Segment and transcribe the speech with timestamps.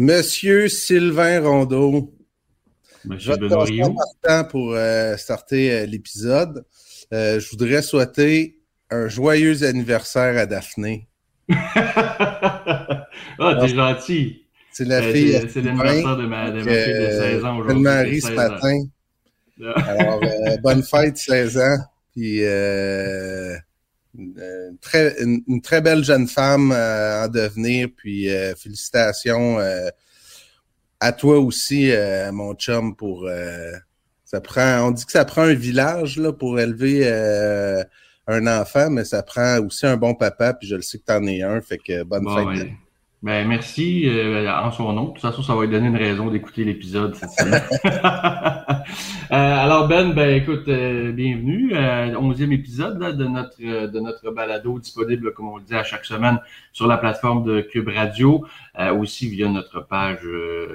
[0.00, 2.14] Monsieur Sylvain Rondeau.
[3.04, 3.34] Monsieur
[4.22, 6.64] temps pour euh, starter euh, l'épisode.
[7.12, 8.60] Euh, je voudrais souhaiter
[8.90, 11.08] un joyeux anniversaire à Daphné.
[11.50, 13.08] ah,
[13.60, 14.44] t'es gentil.
[14.70, 15.36] C'est la fille.
[15.48, 17.82] C'est l'anniversaire de ma, de ma fille de 16 ans aujourd'hui.
[17.82, 18.84] Marie ce matin.
[19.84, 20.20] Alors,
[20.62, 21.78] bonne fête, 16 ans.
[22.12, 22.42] Puis
[24.18, 27.88] une très, une, très belle jeune femme euh, en devenir.
[27.96, 29.88] Puis euh, félicitations euh,
[31.00, 31.92] à toi aussi,
[32.32, 33.30] mon chum, pour
[34.24, 34.88] ça prend.
[34.88, 37.08] On dit que ça prend un village là, pour élever
[38.26, 41.12] un enfant, mais ça prend aussi un bon papa, puis je le sais que tu
[41.12, 41.60] en es un.
[41.60, 42.66] Fait que bonne fête.
[43.20, 45.06] Ben, merci euh, en son nom.
[45.06, 47.16] De toute façon, ça va lui donner une raison d'écouter l'épisode
[47.84, 48.78] euh,
[49.30, 51.72] alors Ben, ben écoute, euh, bienvenue.
[51.74, 56.04] Euh, onzième épisode de notre de notre balado disponible, comme on le dit, à chaque
[56.04, 56.38] semaine
[56.72, 58.46] sur la plateforme de Cube Radio,
[58.96, 60.20] aussi via notre page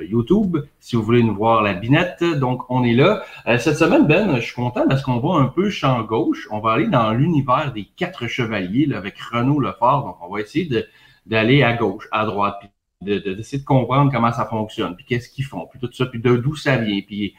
[0.01, 2.25] YouTube, si vous voulez nous voir la binette.
[2.25, 3.23] Donc, on est là.
[3.57, 6.49] cette semaine, Ben, je suis content parce qu'on va un peu champ gauche.
[6.51, 10.03] On va aller dans l'univers des quatre chevaliers là, avec Renaud Lefort.
[10.03, 10.85] Donc, on va essayer de
[11.25, 12.69] d'aller à gauche, à droite, puis
[13.03, 16.55] d'essayer de, comprendre comment ça fonctionne, puis qu'est-ce qu'ils font, puis tout ça, puis d'où
[16.55, 17.01] ça vient.
[17.05, 17.35] Puis,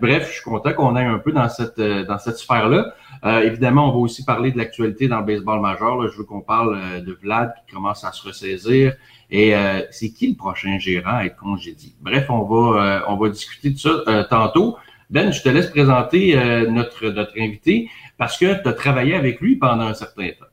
[0.00, 2.92] bref, je suis content qu'on aille un peu dans cette euh, dans cette sphère-là.
[3.24, 5.96] Euh, évidemment, on va aussi parler de l'actualité dans le baseball majeur.
[5.96, 6.08] Là.
[6.12, 8.94] Je veux qu'on parle euh, de Vlad qui commence à se ressaisir.
[9.30, 9.52] Et
[9.90, 11.92] c'est qui le prochain gérant à être congédié?
[12.00, 14.78] Bref, on va on va discuter de ça tantôt.
[15.10, 16.34] Ben, je te laisse présenter
[16.70, 20.47] notre notre invité parce que tu as travaillé avec lui pendant un certain temps.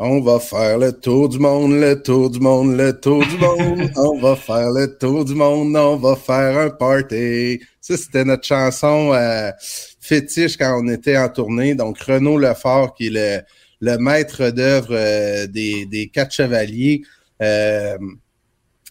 [0.00, 3.90] On va faire le tour du monde, le tour du monde, le tour du monde.
[3.96, 7.60] on va faire le tour du monde, on va faire un party.
[7.80, 9.52] Ça, c'était notre chanson euh,
[10.00, 11.76] fétiche quand on était en tournée.
[11.76, 13.44] Donc, Renaud Lefort, qui est
[13.80, 17.02] le, maître d'œuvre euh, des, des quatre chevaliers,
[17.40, 17.96] euh,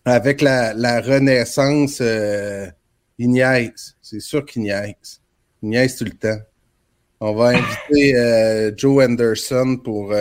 [0.05, 2.67] avec la, la Renaissance, euh,
[3.17, 3.95] il niaise.
[4.01, 5.21] C'est sûr qu'il niaise.
[5.61, 6.39] Il niaise tout le temps.
[7.19, 10.13] On va inviter Joe Anderson pour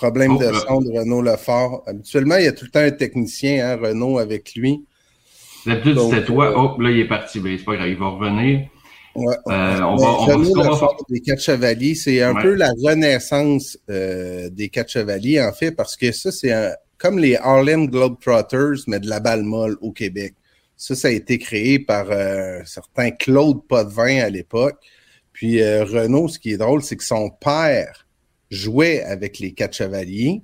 [0.00, 1.82] Problème de son de Renault Lefort.
[1.86, 4.82] Habituellement, il y a tout le temps un technicien, hein, Renault, avec lui.
[5.66, 6.46] D'habitude, c'était toi.
[6.46, 7.38] Euh, oh, là, il est parti.
[7.38, 8.66] Mais c'est pas grave, il va revenir.
[9.14, 13.76] Ouais, euh, on va, on va, Lefort des quatre chevaliers, c'est un peu la renaissance
[13.90, 16.54] euh, des quatre chevaliers, en fait, parce que ça, c'est
[16.96, 20.34] comme les Harlem Globetrotters, mais de la balle molle au Québec.
[20.78, 24.78] Ça, ça a été créé par un certain Claude Potvin à l'époque.
[25.34, 28.06] Puis Renault, ce qui est drôle, c'est que son père
[28.50, 30.42] jouait avec les quatre chevaliers.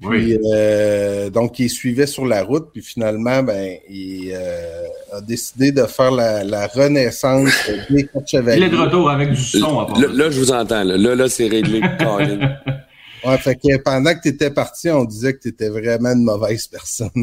[0.00, 5.72] Puis, euh, donc, il suivait sur la route, puis finalement, ben, il euh, a décidé
[5.72, 7.50] de faire la, renaissance
[7.90, 8.66] des quatre chevaliers.
[8.66, 9.80] Il est de retour avec du son.
[9.80, 10.84] À là, là, je vous entends.
[10.84, 11.80] Là, là, là c'est réglé.
[13.24, 16.24] ouais, fait que pendant que tu étais parti, on disait que tu étais vraiment une
[16.24, 17.10] mauvaise personne.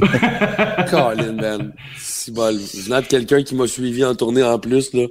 [0.90, 1.72] Colin, Ben.
[1.98, 5.06] Si bon, venant de quelqu'un qui m'a suivi en tournée en plus, là.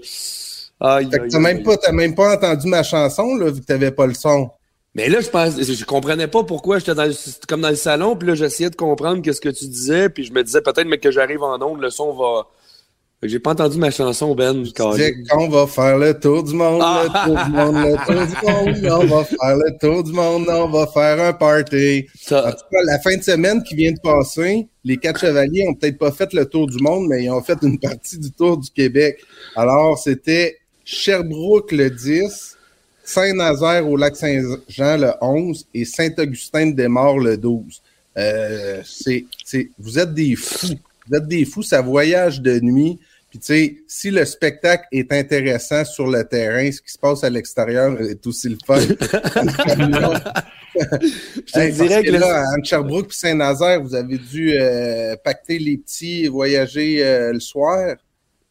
[0.81, 3.93] Aïe, fait que t'as même, pas, même pas entendu ma chanson, là, vu que t'avais
[3.93, 4.51] pas le son.
[4.95, 7.11] Mais là, je pense, je comprenais pas pourquoi j'étais dans
[7.49, 10.33] comme dans le salon, puis là, j'essayais de comprendre qu'est-ce que tu disais, puis je
[10.33, 12.49] me disais peut-être, mais que j'arrive en onde, le son va.
[13.23, 14.65] J'ai pas entendu ma chanson, Ben.
[14.65, 17.25] Je disais qu'on va faire le tour du monde, le ah!
[17.25, 20.69] tour du monde, le tour du monde, on va faire le tour du monde, on
[20.69, 22.07] va faire un party.
[22.33, 25.75] En tout cas, la fin de semaine qui vient de passer, les quatre chevaliers ont
[25.75, 28.59] peut-être pas fait le tour du monde, mais ils ont fait une partie du tour
[28.59, 29.23] du Québec.
[29.55, 32.57] Alors, c'était Sherbrooke le 10,
[33.13, 37.83] Saint-Nazaire au lac Saint-Jean le 11 et Saint-Augustin-de-Desmaures le 12.
[38.17, 39.25] Euh, c'est,
[39.79, 40.79] vous êtes des fous.
[41.09, 41.63] Vous êtes des fous.
[41.63, 42.99] Ça voyage de nuit.
[43.31, 47.25] Puis, tu sais, si le spectacle est intéressant sur le terrain, ce qui se passe
[47.25, 48.79] à l'extérieur est aussi le fun.
[50.75, 55.79] Je te dirais que là, entre Sherbrooke et Saint-Nazaire, vous avez dû euh, pacter les
[55.79, 57.97] petits et voyager euh, le soir.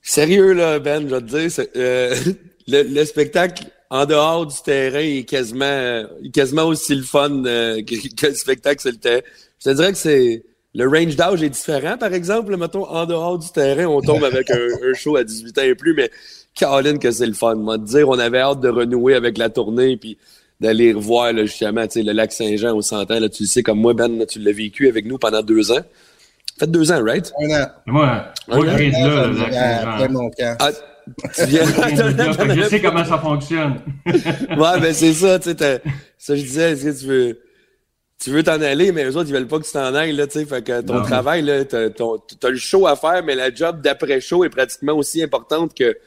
[0.02, 2.16] Sérieux, là, Ben, je vais te dire, euh,
[2.68, 6.04] le, spectacle en dehors du terrain est quasiment,
[6.34, 9.22] quasiment aussi le fun que, le spectacle sur le terrain.
[9.60, 10.44] Je te dirais que c'est
[10.74, 12.56] le range d'âge est différent, par exemple.
[12.56, 15.94] Mettons, en dehors du terrain, on tombe avec un, show à 18 ans et plus,
[15.94, 16.10] mais
[16.56, 17.56] Caroline, que c'est le fun.
[17.56, 20.18] Moi, de dire, on avait hâte de renouer avec la tournée, puis
[20.62, 23.14] d'aller revoir là, justement le lac Saint-Jean au Centre.
[23.14, 25.82] Là, tu le sais, comme moi, Ben, tu l'as vécu avec nous pendant deux ans.
[26.58, 27.34] Fait deux ans, right?
[27.42, 27.68] Un an.
[27.88, 30.82] Moi, moi je viens de là, le lac Saint-Jean.
[31.36, 31.66] Tu viens...
[32.56, 33.82] je sais comment ça fonctionne.
[34.06, 35.82] ouais, ben c'est ça, tu sais,
[36.18, 37.40] ça je disais, est-ce que tu veux
[38.22, 40.28] tu veux t'en aller, mais eux autres, ils veulent pas que tu t'en ailles, là,
[40.28, 40.46] tu sais.
[40.46, 44.44] Fait que ton travail, là, t'as, as le show à faire, mais la job d'après-show
[44.44, 45.98] est pratiquement aussi importante que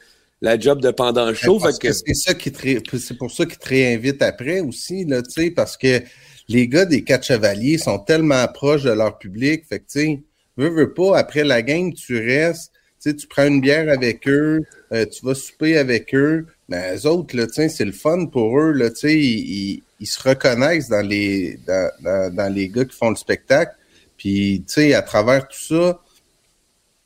[0.41, 1.59] la job de pendant le show.
[1.59, 1.91] Fait que...
[1.91, 2.53] c'est ça qui
[2.97, 6.01] c'est pour ça qu'ils te réinvitent après aussi, là, tu sais, parce que
[6.47, 9.65] les gars des quatre chevaliers sont tellement proches de leur public.
[9.67, 10.23] Fait que, tu sais,
[10.55, 12.71] veux, veux pas, après la game, tu restes,
[13.01, 14.61] tu sais, tu prends une bière avec eux,
[14.95, 16.47] euh, tu vas souper avec eux.
[16.69, 20.89] Mais eux autres, là, c'est le fun pour eux, là, sais, ils ils se reconnaissent
[20.89, 23.73] dans les, dans, les gars qui font le spectacle.
[24.17, 24.63] Puis,
[24.93, 26.01] à travers tout ça,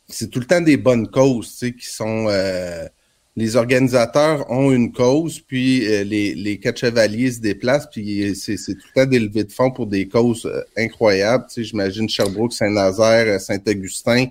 [0.08, 2.28] c'est tout le temps des bonnes causes, qui sont...
[2.30, 2.88] Euh,
[3.36, 8.58] les organisateurs ont une cause, puis euh, les, les quatre chevaliers se déplacent, puis c'est
[8.58, 11.46] tout le temps des levées de fonds pour des causes incroyables.
[11.56, 14.26] J'imagine Sherbrooke, Saint-Nazaire, Saint-Augustin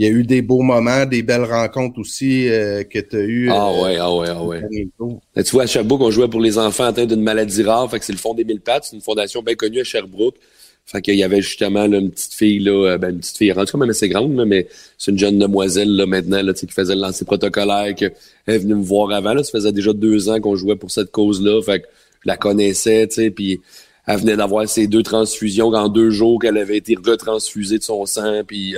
[0.00, 3.20] il y a eu des beaux moments, des belles rencontres aussi euh, que tu as
[3.20, 3.50] eues.
[3.50, 4.62] Ah euh, ouais, ah ouais, ah ouais.
[5.44, 7.90] tu vois, à Sherbrooke, on jouait pour les enfants atteints d'une maladie rare.
[7.90, 8.84] Fait que c'est le Fond des Mille Pattes.
[8.84, 10.36] C'est une fondation bien connue à Sherbrooke.
[10.86, 13.52] Fait qu'il y avait justement là, une petite fille, là, euh, ben, une petite fille,
[13.52, 16.66] en tout cas même assez grande, mais c'est une jeune demoiselle là, maintenant là, qui
[16.66, 19.34] faisait le lancer protocolaire, qui est venue me voir avant.
[19.34, 21.60] Là, ça faisait déjà deux ans qu'on jouait pour cette cause-là.
[21.60, 21.86] Fait que
[22.22, 23.60] je la connaissais, tu sais, puis
[24.06, 28.06] elle venait d'avoir ses deux transfusions en deux jours qu'elle avait été retransfusée de son
[28.06, 28.76] sang, puis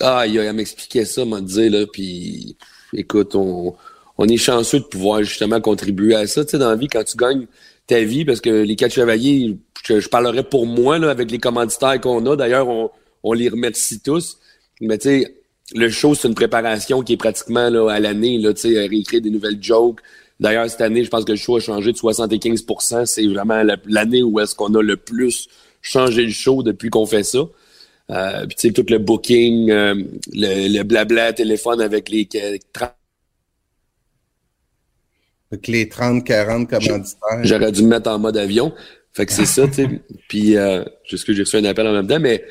[0.00, 2.56] ah, il, m'expliquait ça, m'a dit, là, puis
[2.92, 3.74] écoute, on,
[4.18, 7.04] on est chanceux de pouvoir justement contribuer à ça, tu sais, dans la vie, quand
[7.04, 7.46] tu gagnes
[7.86, 12.00] ta vie, parce que les quatre chevaliers, je, parlerai pour moi, là, avec les commanditaires
[12.00, 12.90] qu'on a, d'ailleurs, on,
[13.22, 14.38] on les remercie tous,
[14.80, 15.34] mais tu sais,
[15.74, 19.20] le show, c'est une préparation qui est pratiquement là, à l'année, là, tu sais, réécrire
[19.20, 20.00] des nouvelles jokes.
[20.38, 22.64] D'ailleurs, cette année, je pense que le show a changé de 75
[23.06, 25.48] C'est vraiment l'année où est-ce qu'on a le plus
[25.80, 27.40] changé le show depuis qu'on fait ça.
[28.10, 29.94] Euh, puis tu sais, tout le booking, euh,
[30.32, 32.92] le, blabla téléphone avec les 30...
[35.50, 37.40] Avec les 30, 40 commanditaires.
[37.42, 38.72] J'aurais dû me mettre en mode avion.
[39.12, 39.88] Fait que c'est ça, tu sais.
[40.28, 42.44] Puis, euh, juste que j'ai reçu un appel en même temps, mais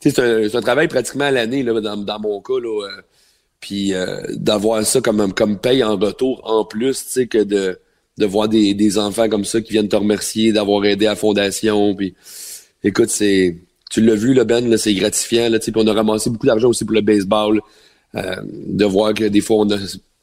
[0.00, 2.86] tu sais, c'est un, travail pratiquement à l'année, là, dans, dans mon cas, là.
[2.86, 3.02] Euh,
[3.60, 3.92] puis
[4.30, 7.78] d'avoir ça comme, comme paye en retour en plus, tu sais, que de,
[8.16, 11.16] de voir des, des enfants comme ça qui viennent te remercier d'avoir aidé à la
[11.16, 11.94] fondation.
[11.94, 12.14] Puis,
[12.82, 13.58] écoute, c'est
[13.90, 15.50] tu l'as vu, le Ben, c'est gratifiant.
[15.50, 17.60] Là, on a ramassé beaucoup d'argent aussi pour le baseball.
[18.16, 19.76] Euh, de voir que des fois, on a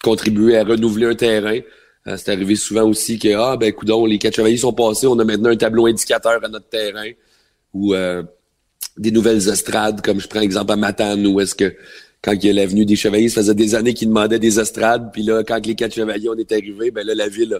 [0.03, 1.59] contribué à renouveler un terrain.
[2.07, 5.19] Euh, c'est arrivé souvent aussi que, ah, ben, coudon, les quatre chevaliers sont passés, on
[5.19, 7.09] a maintenant un tableau indicateur à notre terrain.
[7.73, 8.23] Ou euh,
[8.97, 11.75] des nouvelles estrades, comme je prends exemple à Matane, où est-ce que
[12.21, 15.11] quand il y a l'avenue des chevaliers, ça faisait des années qu'ils demandaient des estrades,
[15.13, 17.59] puis là, quand les quatre chevaliers, on est arrivés, ben là, la ville a,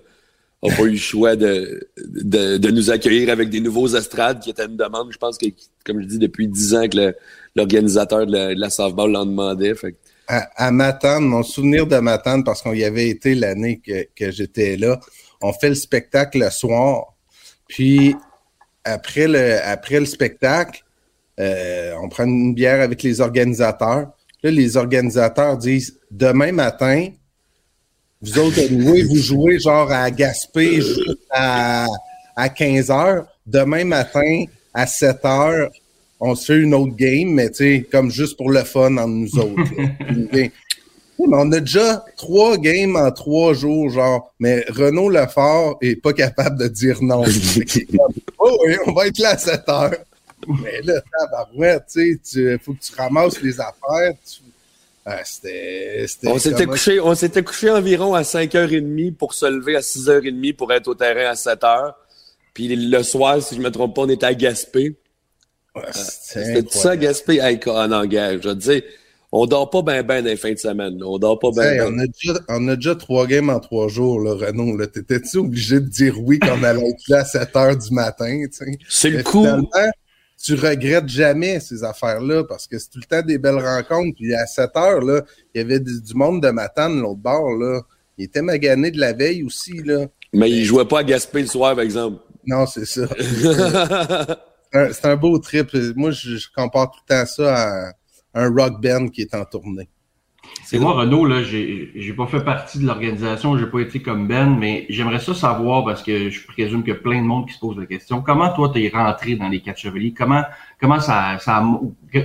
[0.64, 4.66] n'a pas eu le choix de, de, nous accueillir avec des nouveaux estrades qui étaient
[4.66, 5.12] une demande.
[5.12, 5.46] Je pense que,
[5.86, 7.16] comme je dis, depuis dix ans que
[7.56, 9.74] l'organisateur de la, de la softball l'en demandait.
[10.28, 14.32] À, à Matane, mon souvenir de Matane, parce qu'on y avait été l'année que, que
[14.32, 15.00] j'étais là,
[15.42, 17.14] on fait le spectacle le soir.
[17.68, 18.16] Puis
[18.84, 20.84] après le, après le spectacle,
[21.40, 24.12] euh, on prend une bière avec les organisateurs.
[24.44, 27.10] Là, les organisateurs disent demain matin,
[28.22, 30.80] vous autres, vous jouez genre à Gaspé
[31.30, 31.86] à,
[32.36, 33.28] à 15 heures.
[33.46, 35.70] Demain matin, à 7 heures,
[36.20, 39.08] on se fait une autre game, mais tu sais, comme juste pour le fun entre
[39.08, 39.72] nous autres.
[41.20, 46.58] on a déjà trois games en trois jours, genre, mais Renaud Lefort est pas capable
[46.58, 47.24] de dire non.
[48.40, 49.98] oh oui, on va être là à 7 heures.
[50.64, 51.02] Mais là,
[51.80, 54.47] tu sais, il faut que tu ramasses les affaires, tu
[55.10, 55.22] ah,
[56.26, 60.74] on s'était couché, on s'était couché environ à 5h30 pour se lever à 6h30 pour
[60.74, 61.94] être au terrain à 7h.
[62.54, 64.98] Puis le soir, si je me trompe pas, on était à Gaspé.
[65.74, 67.38] Ouais, euh, C'était tout ça à Gaspé?
[67.38, 68.42] Hey, en engage.
[68.44, 68.82] Je veux dire,
[69.32, 71.02] on dort pas bien ben dans les fins de semaine.
[71.02, 71.94] On dort pas bien ben.
[71.94, 74.86] On, a déjà, on a déjà trois games en trois jours, là, Renaud.
[74.88, 78.44] T'étais-tu obligé de dire oui quand on allait être là à 7 h du matin?
[78.90, 79.48] C'est le coup.
[80.42, 84.16] Tu regrettes jamais ces affaires-là parce que c'est tout le temps des belles rencontres.
[84.16, 85.22] Puis à 7 heures, là,
[85.54, 87.82] il y avait du, monde de Matane, l'autre bord, là.
[88.18, 90.06] Il était magané de la veille aussi, là.
[90.34, 92.22] Mais il jouait pas à Gaspé le soir, par exemple.
[92.46, 93.08] Non, c'est ça.
[94.72, 95.74] c'est un, beau trip.
[95.96, 97.92] Moi, je, compare tout le temps ça à
[98.34, 99.90] un rock band qui est en tournée.
[100.64, 104.58] C'est moi, Renaud, là, j'ai pas fait partie de l'organisation, j'ai pas été comme Ben,
[104.60, 107.54] mais j'aimerais ça savoir parce que je présume qu'il y a plein de monde qui
[107.54, 108.22] se pose la question.
[108.22, 110.14] Comment toi t'es rentré dans les quatre chevaliers?
[110.18, 110.44] Comment
[110.82, 111.64] comment ça, ça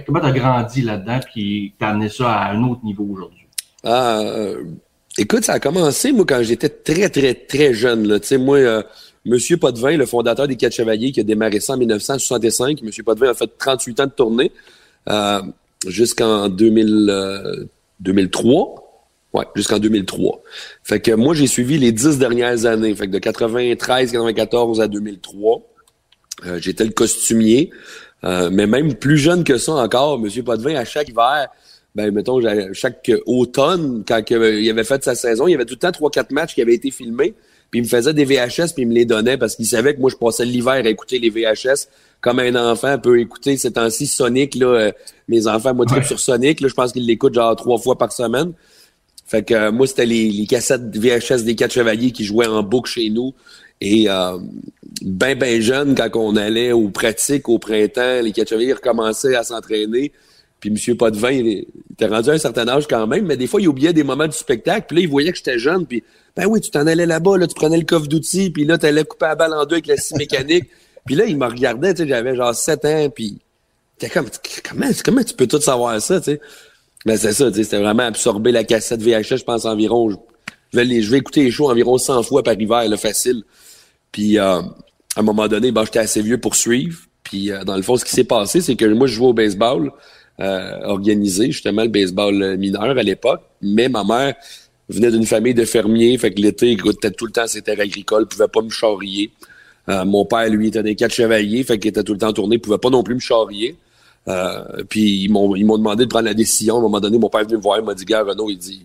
[0.05, 3.47] comment t'as grandi là-dedans puis t'as amené ça à un autre niveau aujourd'hui?
[3.85, 4.65] Ah, euh,
[5.17, 8.19] écoute, ça a commencé moi quand j'étais très très très jeune.
[8.21, 8.59] Tu sais, moi.
[8.59, 8.83] Euh,
[9.25, 12.83] Monsieur Potvin, le fondateur des Quatre Chevaliers, qui a démarré ça en 1965.
[12.83, 14.51] Monsieur Potvin a fait 38 ans de tournée
[15.09, 15.41] euh,
[15.87, 17.69] jusqu'en 2000,
[18.03, 18.83] 2003.
[19.33, 20.43] Ouais, jusqu'en 2003.
[20.83, 22.95] Fait que moi, j'ai suivi les dix dernières années.
[22.95, 25.63] Fait que de 93, 94 à 2003.
[26.45, 27.71] Euh, j'étais le costumier.
[28.25, 31.49] Euh, mais même plus jeune que ça encore, Monsieur Potvin, à chaque hiver,
[31.95, 32.41] ben mettons,
[32.73, 36.11] chaque automne, quand il avait fait sa saison, il y avait tout le temps trois,
[36.11, 37.35] quatre matchs qui avaient été filmés.
[37.71, 40.01] Puis il me faisait des VHS, puis il me les donnait parce qu'il savait que
[40.01, 41.89] moi, je passais l'hiver à écouter les VHS
[42.23, 44.55] comme un enfant peut écouter ces temps-ci Sonic.
[44.55, 44.93] Là, euh,
[45.33, 46.61] mes enfants, moi, trip sur Sonic.
[46.61, 48.53] Là, je pense qu'ils l'écoutent genre trois fois par semaine.
[49.27, 52.63] Fait que euh, moi, c'était les, les, cassettes VHS des Quatre Chevaliers qui jouaient en
[52.63, 53.33] boucle chez nous.
[53.81, 54.37] Et euh,
[55.01, 59.43] ben, ben jeune, quand on allait aux pratiques au printemps, les Quatre Chevaliers recommençaient à
[59.43, 60.13] s'entraîner.
[60.61, 60.97] Puis M.
[60.97, 63.93] Potvin, il était rendu à un certain âge quand même, mais des fois, il oubliait
[63.93, 64.87] des moments du spectacle.
[64.87, 65.87] Puis là, il voyait que j'étais jeune.
[65.87, 66.05] Puis,
[66.37, 68.87] ben oui, tu t'en allais là-bas, là, tu prenais le coffre d'outils, puis là, tu
[68.87, 70.67] allais couper la balle en deux avec la scie mécanique.
[71.05, 73.39] Puis là, il me regardait, tu sais, j'avais genre 7 ans, puis
[74.09, 74.29] comment,
[75.05, 76.41] comment tu peux tout savoir ça, tu sais?
[77.05, 80.11] Ben, c'est ça, tu sais, c'était vraiment absorber la cassette VHS, je pense environ,
[80.73, 83.43] je vais, écouter les shows environ 100 fois par hiver, là, facile.
[84.13, 87.01] Puis, euh, à un moment donné, ben, j'étais assez vieux pour suivre.
[87.25, 89.33] Puis, euh, dans le fond, ce qui s'est passé, c'est que moi, je jouais au
[89.33, 89.91] baseball,
[90.41, 93.43] euh, organisé, justement, le baseball mineur à l'époque.
[93.61, 94.35] Mais ma mère
[94.89, 98.49] venait d'une famille de fermiers, fait que l'été, tout le temps ses terres agricoles, pouvait
[98.49, 99.33] pas me charrier.
[99.89, 102.59] Euh, mon père, lui, était des quatre chevaliers, fait qu'il était tout le temps tourné,
[102.59, 103.77] pouvait pas non plus me charrier.
[104.29, 106.77] Euh, puis ils m'ont, ils m'ont demandé de prendre la décision.
[106.77, 108.51] À un moment donné, mon père est venu me voir, il m'a dit, gars, Renaud,
[108.51, 108.85] il dit,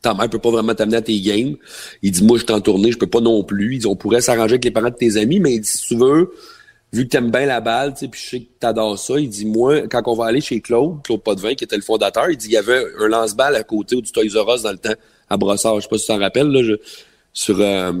[0.00, 1.56] ta mère peut pas vraiment t'amener à tes games.
[2.02, 3.74] Il dit, moi, je suis en tournée, je peux pas non plus.
[3.74, 5.86] Il dit, on pourrait s'arranger avec les parents de tes amis, mais il dit, si
[5.86, 6.32] tu veux,
[6.92, 9.28] vu que t'aimes bien la balle, tu sais, puis je sais que t'adores ça, il
[9.28, 12.36] dit, moi, quand on va aller chez Claude, Claude Potvin, qui était le fondateur, il
[12.36, 14.94] dit, il y avait un lance-balle à côté du Toys R dans le temps,
[15.30, 15.76] à Brossard.
[15.76, 16.74] Je sais pas si tu t'en rappelles, là, je,
[17.32, 17.92] sur, euh,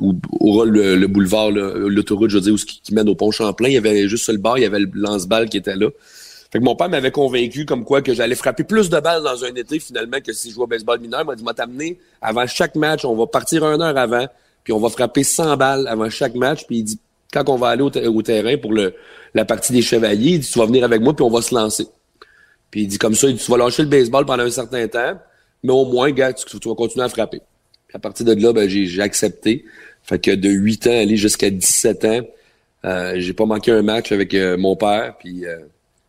[0.00, 3.68] ou, le, le, boulevard, l'autoroute, je veux dire, où, qui, qui, mène au pont Champlain,
[3.68, 5.88] il y avait juste sur le bar, il y avait le lance-balle qui était là.
[6.50, 9.44] Fait que mon père m'avait convaincu comme quoi que j'allais frapper plus de balles dans
[9.44, 11.20] un été finalement que si je jouais au baseball mineur.
[11.20, 14.26] Il m'a dit, m'a t'amener avant chaque match, on va partir une heure avant,
[14.64, 16.66] puis on va frapper 100 balles avant chaque match.
[16.66, 16.98] Puis il dit,
[17.32, 18.94] quand on va aller au, terrain pour le,
[19.34, 21.54] la partie des chevaliers, il dit, tu vas venir avec moi, puis on va se
[21.54, 21.86] lancer.
[22.70, 24.88] Puis il dit comme ça, il dit, tu vas lâcher le baseball pendant un certain
[24.88, 25.18] temps,
[25.62, 27.42] mais au moins, gars, tu vas continuer à frapper.
[27.88, 29.64] Puis à partir de là, ben, j'ai accepté.
[30.02, 32.20] Fait que de 8 ans aller jusqu'à 17 ans,
[32.84, 35.16] euh, j'ai pas manqué un match avec euh, mon père.
[35.18, 35.56] Puis euh,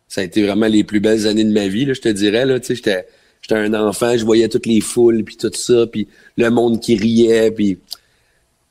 [0.08, 2.46] ça a été vraiment les plus belles années de ma vie, là, je te dirais.
[2.46, 3.06] Là, j'étais,
[3.42, 6.96] j'étais un enfant, je voyais toutes les foules, puis tout ça, puis le monde qui
[6.96, 7.78] riait, puis...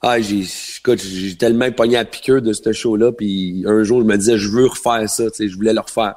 [0.01, 4.15] Ah, j'ai, j'ai tellement pogné à piqueur de ce show-là, puis un jour, je me
[4.15, 6.15] disais, je veux refaire ça, je voulais le refaire.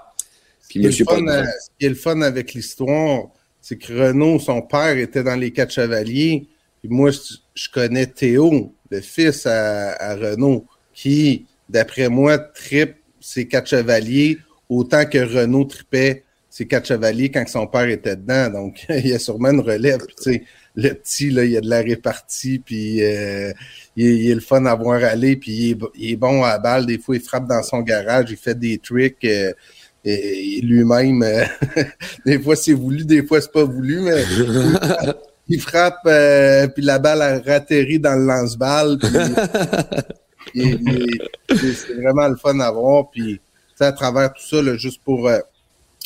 [0.68, 3.24] Puis Monsieur fun, ce qui est le fun avec l'histoire,
[3.60, 6.46] c'est que Renaud, son père, était dans les Quatre Chevaliers,
[6.82, 7.10] puis moi,
[7.54, 15.04] je connais Théo, le fils à, Renault, qui, d'après moi, tripe ses quatre chevaliers autant
[15.04, 18.50] que Renault tripait ses quatre chevaliers quand son père était dedans.
[18.50, 20.00] Donc, il y a sûrement une relève.
[20.74, 23.52] le petit, là, il y a de la répartie, puis euh,
[23.94, 26.86] il, est le fun à voir aller, puis il est, bon à balle.
[26.86, 29.24] Des fois, il frappe dans son garage, il fait des tricks.
[29.24, 29.52] Euh,
[30.04, 31.44] et, lui-même, euh,
[32.26, 34.24] des fois c'est voulu, des fois c'est pas voulu, mais
[35.52, 38.98] il frappe, euh, puis la balle a ratterri dans le lance-balle.
[40.54, 43.10] c'est vraiment le fun à voir.
[43.10, 43.38] Puis,
[43.78, 45.40] à travers tout ça, juste pour euh,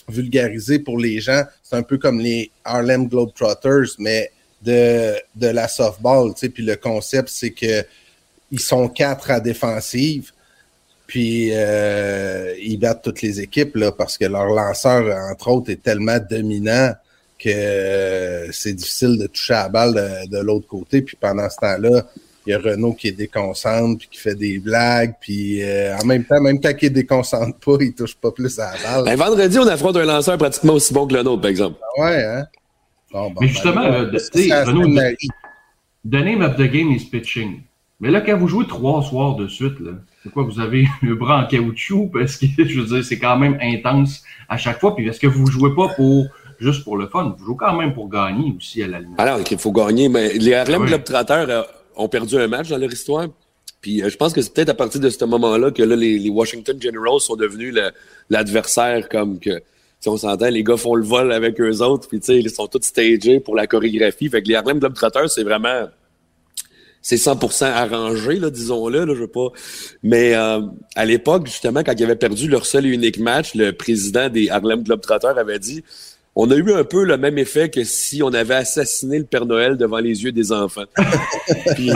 [0.08, 5.68] vulgariser pour les gens, c'est un peu comme les Harlem Globetrotters, mais de, de la
[5.68, 6.32] softball.
[6.34, 7.84] Puis le concept, c'est que
[8.50, 10.32] ils sont quatre à défensive.
[11.06, 15.82] Puis euh, ils battent toutes les équipes là, parce que leur lanceur, entre autres, est
[15.82, 16.94] tellement dominant
[17.46, 19.94] que euh, c'est difficile de toucher la balle
[20.28, 21.02] de, l'autre côté.
[21.02, 22.02] Puis pendant ce temps-là,
[22.46, 26.04] il y a Renault qui est déconcentre, puis qui fait des blagues, puis euh, en
[26.06, 29.04] même temps, même quand il est déconcentre pas, il touche pas plus à la balle.
[29.04, 31.78] Ben, vendredi, on affronte un lanceur pratiquement aussi bon que le nôtre, par exemple.
[31.98, 32.46] Ah ouais, hein?
[33.12, 34.10] Bon, Mais justement, ben,
[34.64, 35.00] Renault,
[36.08, 37.62] the name of the game is pitching.
[37.98, 39.92] Mais là, quand vous jouez trois soirs de suite, là,
[40.32, 42.10] quoi, vous avez le bras en caoutchouc?
[42.12, 44.94] Parce que, je veux dire, c'est quand même intense à chaque fois.
[44.94, 46.26] Puis est-ce que vous jouez pas pour
[46.58, 47.34] juste pour le fun?
[47.38, 49.18] Vous jouez quand même pour gagner aussi à la limite.
[49.18, 50.08] Alors, il faut gagner.
[50.08, 51.62] Mais les Harlem ah Globetrotters euh,
[51.96, 53.26] ont perdu un match dans leur histoire.
[53.80, 56.28] Puis euh, je pense que c'est peut-être à partir de ce moment-là que là, les,
[56.30, 57.74] Washington Generals sont devenus
[58.30, 59.62] l'adversaire comme que
[60.00, 62.82] si on s'entend, les gars font le vol avec eux autres, puis ils sont tous
[62.82, 64.28] stagés pour la chorégraphie.
[64.28, 65.86] Fait que les Harlem Globetrotters, c'est vraiment
[67.06, 69.52] c'est 100% arrangé, là, disons-le, là, je veux pas.
[70.02, 70.60] Mais euh,
[70.96, 74.50] à l'époque, justement, quand ils avaient perdu leur seul et unique match, le président des
[74.50, 75.84] Harlem Globetrotters avait dit
[76.36, 79.46] on a eu un peu le même effet que si on avait assassiné le Père
[79.46, 80.84] Noël devant les yeux des enfants.
[81.74, 81.90] puis,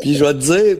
[0.00, 0.78] puis, je vais te dire,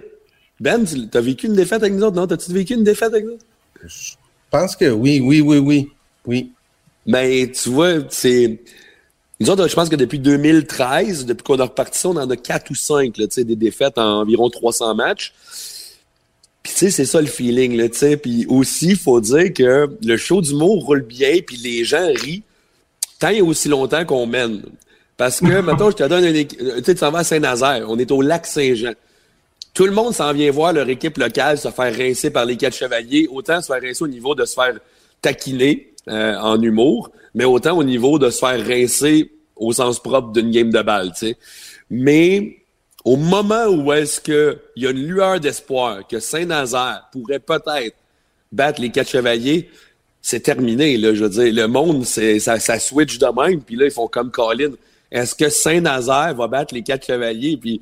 [0.58, 2.26] Ben, tu as vécu une défaite avec nous autres, non?
[2.26, 3.38] T'as-tu vécu une défaite avec nous?
[3.84, 4.14] Je
[4.50, 5.92] pense que oui, oui, oui, oui.
[6.26, 6.52] Oui.
[7.06, 8.60] Mais tu vois, c'est.
[9.38, 12.36] Nous autres, je pense que depuis 2013, depuis qu'on a reparti ça, on en a
[12.36, 15.34] quatre ou cinq, là, des défaites en environ 300 matchs.
[16.62, 18.16] Puis tu sais, c'est ça le feeling, là, tu sais.
[18.16, 22.42] Puis aussi, il faut dire que le show d'humour roule bien, puis les gens rient
[23.19, 24.62] tant et aussi longtemps qu'on mène.
[25.16, 27.87] Parce que, mettons, je te donne une équipe, tu sais, tu s'en vas à Saint-Nazaire,
[27.88, 28.92] on est au lac Saint-Jean.
[29.75, 32.76] Tout le monde s'en vient voir leur équipe locale se faire rincer par les quatre
[32.76, 34.75] chevaliers, autant se faire rincer au niveau de se faire
[35.23, 40.33] taquiner euh, en humour, mais autant au niveau de se faire rincer au sens propre
[40.33, 41.37] d'une game de balle, tu sais.
[41.88, 42.62] Mais
[43.04, 47.97] au moment où est-ce qu'il y a une lueur d'espoir que Saint-Nazaire pourrait peut-être
[48.52, 49.68] battre les quatre chevaliers,
[50.21, 51.52] c'est terminé, là, je veux dire.
[51.52, 54.71] Le monde, c'est, ça, ça switch de même, puis là, ils font comme Colin.
[55.11, 57.56] Est-ce que Saint-Nazaire va battre les quatre chevaliers?
[57.56, 57.80] Puis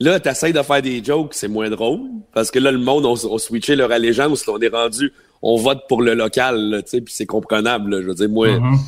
[0.00, 2.00] là, tu essaies de faire des jokes, c'est moins drôle,
[2.32, 5.12] parce que là, le monde a, switché leur allégeance, on est rendu,
[5.42, 8.48] on vote pour le local, tu sais, puis c'est comprenable, je veux dire, moi...
[8.48, 8.78] Mm-hmm.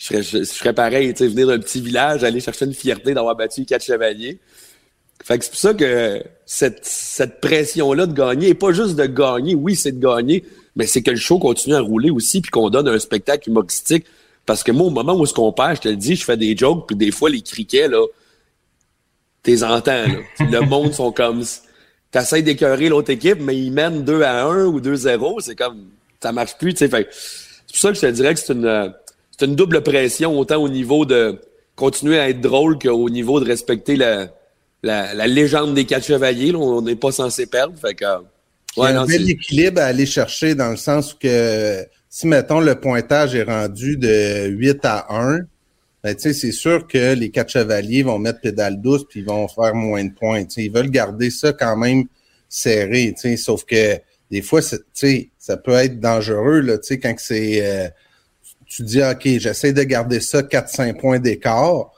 [0.00, 3.14] Je serais, je, serais pareil, tu sais, venir d'un petit village, aller chercher une fierté
[3.14, 4.38] d'avoir battu les quatre chevaliers.
[5.22, 9.06] Fait que c'est pour ça que cette, cette pression-là de gagner, et pas juste de
[9.06, 10.44] gagner, oui, c'est de gagner,
[10.76, 14.06] mais c'est que le show continue à rouler aussi, puis qu'on donne un spectacle humoristique.
[14.46, 16.36] Parce que moi, au moment où ce qu'on perd, je te le dis, je fais
[16.36, 18.02] des jokes, puis des fois, les criquets, là,
[19.42, 20.18] t'es entends, là.
[20.40, 21.44] le monde sont comme...
[22.10, 25.88] T'essayes d'écœurer l'autre équipe, mais ils mènent 2 à 1 ou 2-0, c'est comme...
[26.22, 26.88] Ça marche plus, tu sais.
[26.88, 28.94] Fait c'est pour ça que je te dirais que c'est une,
[29.36, 31.38] c'est une double pression, autant au niveau de
[31.76, 34.28] continuer à être drôle qu'au niveau de respecter la
[34.82, 36.54] la, légende des quatre chevaliers.
[36.54, 37.78] on n'est pas censé perdre.
[37.78, 38.04] Fait que,
[38.76, 42.60] Il y a un bel équilibre à aller chercher dans le sens que si, mettons,
[42.60, 45.40] le pointage est rendu de 8 à 1,
[46.04, 49.74] ben, c'est sûr que les quatre chevaliers vont mettre pédale douce puis ils vont faire
[49.74, 50.44] moins de points.
[50.56, 52.04] Ils veulent garder ça quand même
[52.48, 53.14] serré.
[53.36, 53.98] Sauf que
[54.30, 57.66] des fois, ça peut être dangereux là, quand c'est.
[57.66, 57.88] Euh,
[58.66, 61.90] tu dis OK, j'essaie de garder ça 4-5 points d'écart.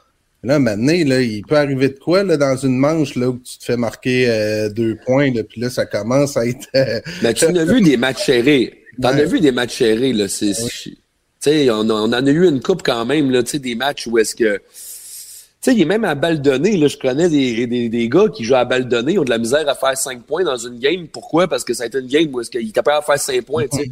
[0.43, 3.59] Là, maintenant, là, il peut arriver de quoi là, dans une manche là, où tu
[3.59, 6.67] te fais marquer euh, deux points, là, puis là, ça commence à être.
[6.75, 8.85] Euh, Mais tu en as vu des matchs serrés.
[9.01, 10.29] Tu en as vu des matchs serrés, là.
[10.29, 10.97] C'est, Tu
[11.41, 14.19] sais, on, on, en a eu une coupe quand même, là, tu des matchs où
[14.19, 14.57] est-ce que.
[14.57, 16.79] Tu sais, il est même à balle donnée.
[16.79, 19.37] Là, je connais des, des, des, gars qui jouent à balle donnée, ont de la
[19.37, 21.07] misère à faire cinq points dans une game.
[21.07, 21.49] Pourquoi?
[21.49, 23.43] Parce que ça a été une game où est-ce qu'il était prêt à faire cinq
[23.43, 23.91] points, tu sais.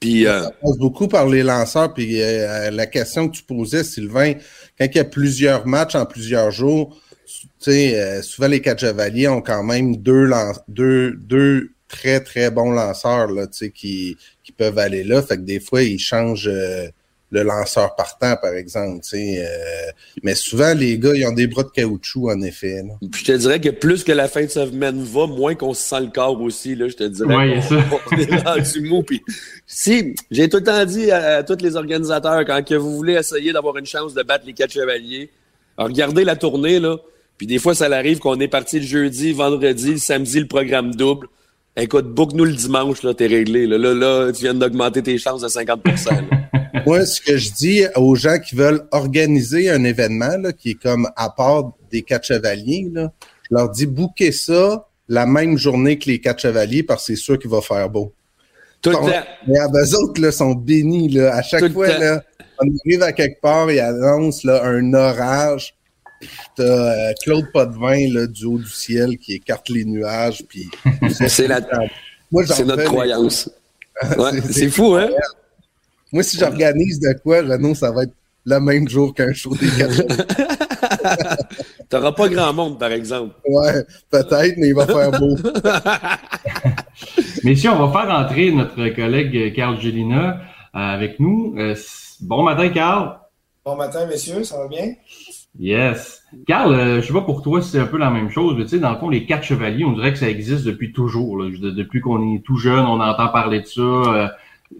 [0.00, 0.42] Puis, euh...
[0.44, 1.92] Ça passe beaucoup par les lanceurs.
[1.92, 4.34] Puis euh, la question que tu posais, Sylvain,
[4.78, 8.80] quand il y a plusieurs matchs en plusieurs jours, tu sais, euh, souvent les quatre
[8.80, 10.30] chevaliers ont quand même deux,
[11.88, 15.22] très, très bons lanceurs là, qui, qui peuvent aller là.
[15.22, 16.88] Fait que des fois, ils changent euh,
[17.30, 19.02] le lanceur partant, par exemple.
[19.02, 19.90] Tu sais, euh,
[20.22, 22.82] mais souvent, les gars, ils ont des bras de caoutchouc, en effet.
[22.82, 22.94] Là.
[23.10, 25.82] Puis je te dirais que plus que la fin de semaine va, moins qu'on se
[25.82, 26.74] sent le corps aussi.
[26.74, 27.76] Là, je te dirais ouais, ça.
[28.12, 29.02] on est rendu mou.
[29.02, 29.22] Puis,
[29.66, 33.52] si, j'ai tout le temps dit à, tous les organisateurs, quand que vous voulez essayer
[33.52, 35.30] d'avoir une chance de battre les quatre chevaliers,
[35.76, 36.96] regardez la tournée, là.
[37.36, 40.94] Puis des fois, ça arrive qu'on est parti le jeudi, vendredi, le samedi, le programme
[40.94, 41.28] double.
[41.80, 43.64] Écoute, book-nous le dimanche, là, t'es réglé.
[43.64, 46.24] Là, là, là, tu viens d'augmenter tes chances de 50%
[46.86, 50.82] Moi, ce que je dis aux gens qui veulent organiser un événement là, qui est
[50.82, 53.12] comme à part des quatre chevaliers, là,
[53.48, 57.20] je leur dis bouquez ça la même journée que les quatre chevaliers parce que c'est
[57.20, 58.12] sûr qu'il va faire beau.
[58.82, 59.06] Tout le temps.
[59.46, 61.08] Mais eux autres là, sont bénis.
[61.10, 61.36] Là.
[61.36, 62.22] À chaque fois, là,
[62.60, 65.74] on arrive à quelque part et annonce là, un orage.
[66.56, 70.42] T'as euh, Claude Potvin là, du haut du ciel qui écarte les nuages.
[70.48, 70.68] Puis,
[71.10, 71.60] c'est la...
[72.46, 73.50] c'est notre croyance.
[74.50, 75.08] c'est fou, hein?
[76.12, 79.68] Moi, si j'organise de quoi, Renaud, ça va être le même jour qu'un show des
[79.68, 80.06] quatre.
[81.90, 83.34] T'auras pas grand monde, par exemple.
[83.46, 85.36] Ouais, peut-être, mais il va faire beau.
[87.44, 90.40] Messieurs, on va faire entrer notre collègue Carl Gelina
[90.74, 91.54] euh, avec nous.
[91.58, 91.74] Euh,
[92.20, 93.18] bon matin, Carl.
[93.64, 94.94] Bon matin, messieurs, ça va bien?
[95.58, 96.22] Yes.
[96.46, 98.64] Carl, euh, je sais pas pour toi si c'est un peu la même chose, mais
[98.64, 101.36] tu sais, dans le fond, les quatre chevaliers, on dirait que ça existe depuis toujours.
[101.42, 101.50] Là.
[101.50, 103.80] Depuis qu'on est tout jeune, on entend parler de ça.
[103.82, 104.28] Euh,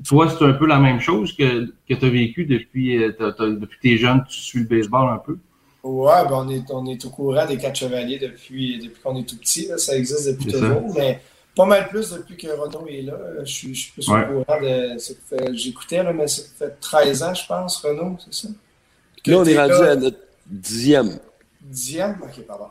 [0.06, 3.78] toi, c'est un peu la même chose que, que tu as vécu depuis, euh, depuis
[3.80, 5.38] tes jeunes, tu suis le baseball un peu?
[5.82, 9.28] Ouais, ben on, est, on est au courant des quatre chevaliers depuis, depuis qu'on est
[9.28, 9.68] tout petit.
[9.78, 11.20] Ça existe depuis toujours, mais
[11.56, 13.14] pas mal plus depuis que Renaud est là.
[13.40, 15.54] Je suis, je suis plus au courant de.
[15.54, 18.48] J'écoutais, mais ça fait 13 ans, je pense, Renaud, c'est ça?
[19.26, 21.18] là, on est rendu à notre dixième.
[21.60, 22.16] Dixième?
[22.22, 22.66] Ok, pardon.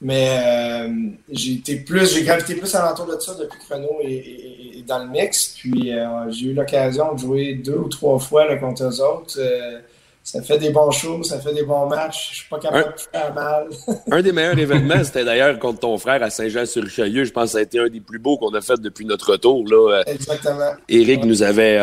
[0.00, 0.92] Mais euh,
[1.30, 5.08] j'ai été plus, j'ai gravité plus alentour de ça depuis que Renault est, dans le
[5.08, 5.54] mix.
[5.56, 9.36] Puis euh, j'ai eu l'occasion de jouer deux ou trois fois là, contre eux autres.
[9.38, 9.80] Euh,
[10.24, 12.30] ça fait des bons shows, ça fait des bons matchs.
[12.30, 13.68] Je suis pas capable de faire mal.
[14.10, 17.24] un des meilleurs événements, c'était d'ailleurs contre ton frère à Saint-Jean-sur-Richelieu.
[17.24, 19.32] Je pense que ça a été un des plus beaux qu'on a fait depuis notre
[19.32, 19.68] retour.
[19.68, 20.02] Là.
[20.06, 20.72] Exactement.
[20.88, 21.78] Éric nous, avait,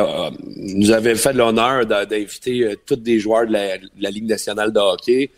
[0.58, 4.80] nous avait fait l'honneur d'inviter tous des joueurs de la, de la, Ligue nationale de
[4.80, 5.30] hockey.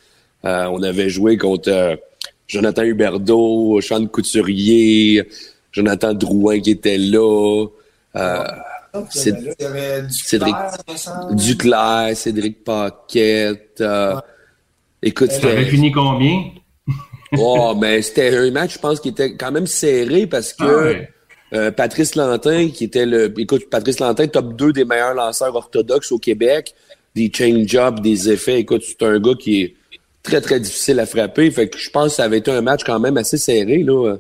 [0.44, 2.00] on avait joué contre
[2.48, 5.28] Jonathan Huberdeau, Sean Couturier,
[5.74, 7.68] Jonathan Drouin qui était là.
[8.16, 8.44] Euh,
[8.94, 10.56] il y avait Cédric
[11.32, 13.82] Duclair, Cédric Paquette.
[13.82, 14.20] Euh,
[15.02, 15.66] écoute, c'était.
[15.66, 16.52] fini combien?
[17.38, 21.08] oh, mais c'était un match, je pense, qui était quand même serré parce que ah
[21.56, 23.34] euh, Patrice Lantin, qui était le.
[23.40, 26.74] Écoute, Patrice Lantin, top 2 des meilleurs lanceurs orthodoxes au Québec,
[27.16, 28.60] des change-ups, des effets.
[28.60, 29.76] Écoute, c'est un gars qui est
[30.22, 31.50] très, très difficile à frapper.
[31.52, 33.84] Fait que je pense que ça avait été un match quand même assez serré.
[33.84, 34.18] Là.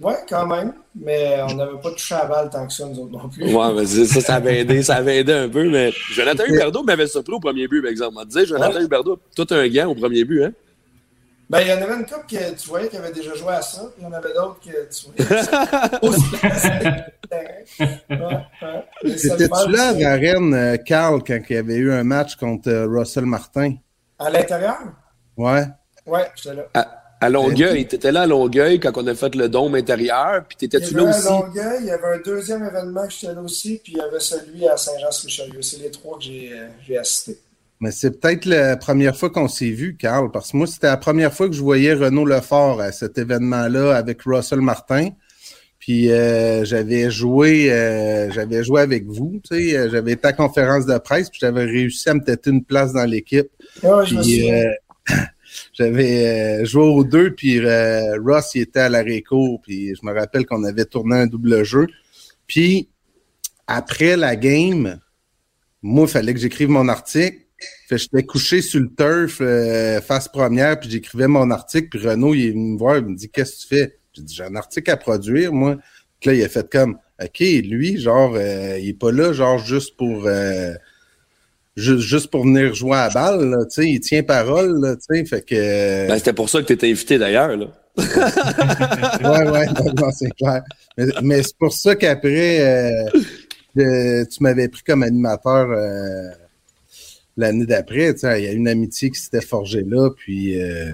[0.00, 0.72] Oui, quand même.
[0.94, 3.44] Mais on n'avait pas touché à balle tant que ça, nous autres non plus.
[3.44, 5.68] Oui, mais ça, ça avait aidé, ça avait aidé un peu.
[5.68, 8.16] Mais Jonathan Huberdeau m'avait surpris au premier but, par exemple.
[8.18, 8.84] On disait, Jonathan ouais.
[8.84, 10.52] Huberdeau, toi, un gant au premier but, hein?
[11.50, 13.60] Ben, il y en avait une couple que tu voyais qui avait déjà joué à
[13.60, 15.42] ça, puis il y en avait d'autres que tu voyais.
[19.18, 22.86] C'était-tu là à Rennes, euh, Carl, quand il y avait eu un match contre euh,
[22.88, 23.74] Russell Martin?
[24.18, 24.78] À l'intérieur?
[25.36, 25.64] Ouais.
[26.06, 26.62] Ouais, j'étais là.
[26.74, 30.56] À, Longueuil, tu étais là à Longueuil quand on a fait le dôme intérieur, puis
[30.56, 31.26] t'étais-tu là aussi?
[31.26, 34.00] À Longueuil, il y avait un deuxième événement que j'étais là aussi, puis il y
[34.00, 35.62] avait celui à Saint-Jean-sur-Richelieu.
[35.62, 37.38] C'est les trois que j'ai euh, assisté.
[37.80, 40.96] Mais c'est peut-être la première fois qu'on s'est vu, Carl, parce que moi, c'était la
[40.96, 45.10] première fois que je voyais Renaud Lefort à cet événement-là avec Russell Martin.
[45.78, 50.86] Puis euh, j'avais joué, euh, j'avais joué avec vous, tu sais, j'avais été à conférence
[50.86, 53.48] de presse, puis j'avais réussi à me têter une place dans l'équipe.
[53.82, 54.74] Me
[55.72, 60.06] j'avais euh, joué aux deux, puis euh, Ross il était à la réco, puis je
[60.06, 61.86] me rappelle qu'on avait tourné un double jeu.
[62.46, 62.88] Puis
[63.66, 65.00] après la game,
[65.82, 67.38] moi, il fallait que j'écrive mon article.
[67.88, 72.34] Fait j'étais couché sur le turf euh, face première, puis j'écrivais mon article, puis Renaud,
[72.34, 73.98] il est venu me voir, il me dit Qu'est-ce que tu fais?
[74.12, 75.76] J'ai dit, j'ai un article à produire, moi.
[76.20, 79.96] Puis là, il a fait comme OK, lui, genre, il est pas là, genre, juste
[79.96, 80.28] pour
[81.76, 85.42] juste, pour venir jouer à la balle, tu sais, il tient parole, tu sais, fait
[85.42, 86.08] que...
[86.08, 87.66] Ben, c'était pour ça que tu étais invité d'ailleurs, là.
[87.96, 89.66] ouais, ouais,
[90.12, 90.62] c'est clair.
[91.22, 93.08] Mais, c'est pour ça qu'après,
[93.76, 96.30] euh, tu m'avais pris comme animateur euh,
[97.36, 100.60] l'année d'après, tu sais, il y a une amitié qui s'était forgée là, puis...
[100.60, 100.92] Euh,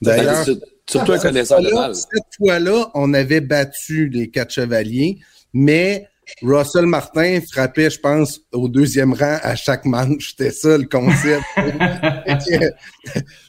[0.00, 0.44] d'ailleurs...
[0.88, 1.94] Surtout un connaisseur de balle.
[1.94, 5.18] Cette fois-là, on avait battu les quatre chevaliers,
[5.52, 6.08] mais
[6.42, 10.30] Russell Martin frappait, je pense, au deuxième rang à chaque manche.
[10.30, 11.44] C'était ça le concept.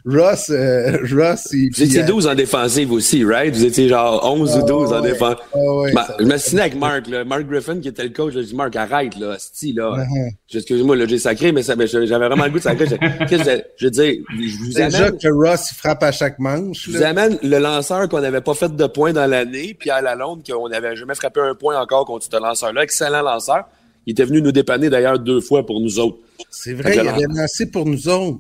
[0.06, 3.54] Ross, euh, Ross, il, Vous étiez 12 en défensive aussi, right?
[3.54, 5.36] Vous étiez genre 11 ou 12 en défense.
[5.54, 7.24] je me suis avec Mark, là.
[7.24, 8.34] Mark Griffin, qui était le coach.
[8.34, 9.96] J'ai dit, Mark, arrête, là, sti, là.
[9.98, 10.32] Uh-huh.
[10.54, 12.86] Excuse-moi, là, j'ai sacré, mais, j'avais vraiment le goût de sacrer.
[12.88, 14.92] Je, je veux dire, je vous amène.
[14.92, 16.86] Déjà que Ross, il frappe à chaque manche.
[16.86, 20.02] Je vous amène le lanceur qu'on n'avait pas fait de points dans l'année, puis à
[20.02, 22.84] la Lalonde, qu'on n'avait jamais frappé un point encore contre ce lanceur-là.
[22.84, 23.66] Excellent lanceur.
[24.06, 26.18] Il était venu nous dépanner d'ailleurs deux fois pour nous autres.
[26.50, 28.40] C'est vrai, il avait lancé pour nous autres.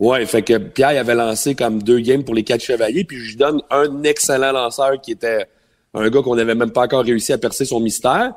[0.00, 3.28] Ouais, fait que Pierre avait lancé comme deux games pour les quatre chevaliers, puis je
[3.28, 5.46] lui donne un excellent lanceur qui était
[5.92, 8.32] un gars qu'on n'avait même pas encore réussi à percer son mystère.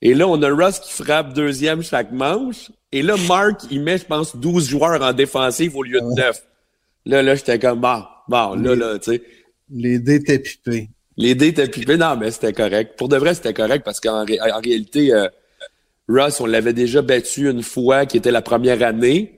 [0.00, 2.70] Et là, on a Russ qui frappe deuxième chaque manche.
[2.92, 6.42] Et là, Mark, il met, je pense, 12 joueurs en défensive au lieu de 9.
[7.04, 9.22] Là, là, j'étais comme, bon, bon, là, là, tu sais.
[9.70, 10.88] Les dés étaient pipés.
[11.18, 12.96] Les dés étaient pipés, non, mais c'était correct.
[12.96, 15.28] Pour de vrai, c'était correct parce qu'en en réalité, euh,
[16.08, 19.35] Russ, on l'avait déjà battu une fois, qui était la première année.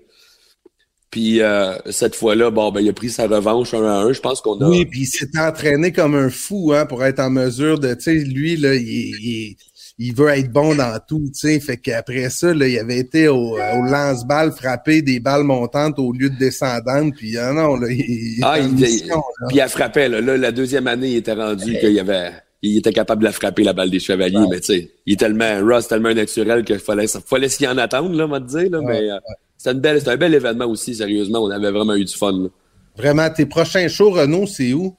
[1.10, 4.12] Puis euh, cette fois-là, bon, ben, il a pris sa revanche un à un.
[4.12, 4.68] Je pense qu'on a.
[4.68, 7.94] Oui, puis il s'est entraîné comme un fou hein, pour être en mesure de.
[7.94, 9.56] Tu sais, lui, là, il,
[9.98, 11.30] il, veut être bon dans tout.
[11.32, 15.44] Tu sais, fait qu'après ça, là, il avait été au, au lance-balles frapper des balles
[15.44, 17.14] montantes au lieu de descendantes.
[17.16, 18.40] Puis ah non, là, il.
[18.42, 19.02] Ah, il, puis
[19.50, 20.08] il a frappé.
[20.08, 23.32] Là, là, la deuxième année, il était rendu qu'il avait il était capable de la
[23.32, 26.80] frapper, la balle des chevaliers, mais tu sais, il est tellement, Ross, tellement naturel qu'il
[26.80, 29.18] fallait, fallait s'y en attendre, là, on va te dire, là, mais euh,
[29.58, 31.40] c'est un bel événement aussi, sérieusement.
[31.40, 32.48] On avait vraiment eu du fun.
[32.96, 34.96] Vraiment, tes prochains shows, Renaud, c'est où?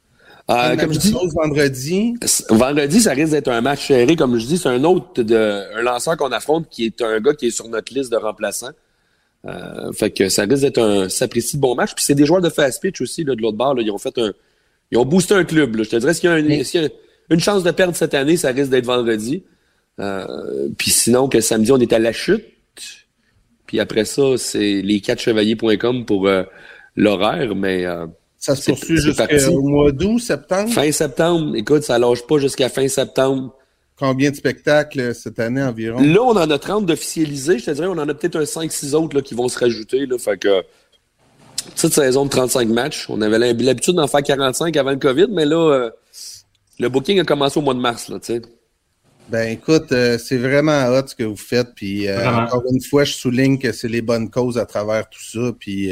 [0.50, 2.16] Euh, comme je dis, vendredi.
[2.50, 4.16] Vendredi, ça risque d'être un match serré.
[4.16, 7.34] Comme je dis, c'est un autre de, un lanceur qu'on affronte qui est un gars
[7.34, 8.72] qui est sur notre liste de remplaçants.
[9.48, 11.94] Euh, fait que ça risque d'être un sapristi de bon match.
[11.94, 13.76] Puis c'est des joueurs de fast pitch aussi là, de l'autre bord.
[13.76, 14.34] Là, ils ont fait un,
[14.92, 15.76] ils ont boosté un club.
[15.76, 15.84] Là.
[15.84, 16.90] Je te dirais, s'il y, a, a
[17.30, 19.44] une chance de perdre cette année, ça risque d'être vendredi.
[20.00, 22.44] Euh, puis sinon, que samedi, on est à la chute.
[23.70, 26.42] Puis après ça, c'est les 4 chevaliers.com pour euh,
[26.96, 28.08] l'horaire, mais euh,
[28.40, 30.74] ça se poursuit jusqu'au mois d'août, septembre?
[30.74, 31.56] Fin septembre.
[31.56, 33.56] Écoute, ça lâche pas jusqu'à fin septembre.
[33.96, 36.00] Combien de spectacles cette année environ?
[36.00, 37.60] Là, on en a 30 d'officialisés.
[37.60, 40.08] Je te dirais, on en a peut-être un 5-6 autres là, qui vont se rajouter.
[40.08, 40.64] Là, fait que
[41.76, 43.06] cette saison de 35 matchs.
[43.08, 45.90] On avait l'habitude d'en faire 45 avant le COVID, mais là, euh,
[46.80, 48.10] le booking a commencé au mois de mars.
[48.10, 48.18] Là,
[49.30, 51.70] ben écoute, euh, c'est vraiment hot ce que vous faites.
[51.76, 55.24] Puis euh, encore une fois, je souligne que c'est les bonnes causes à travers tout
[55.24, 55.52] ça.
[55.60, 55.92] Puis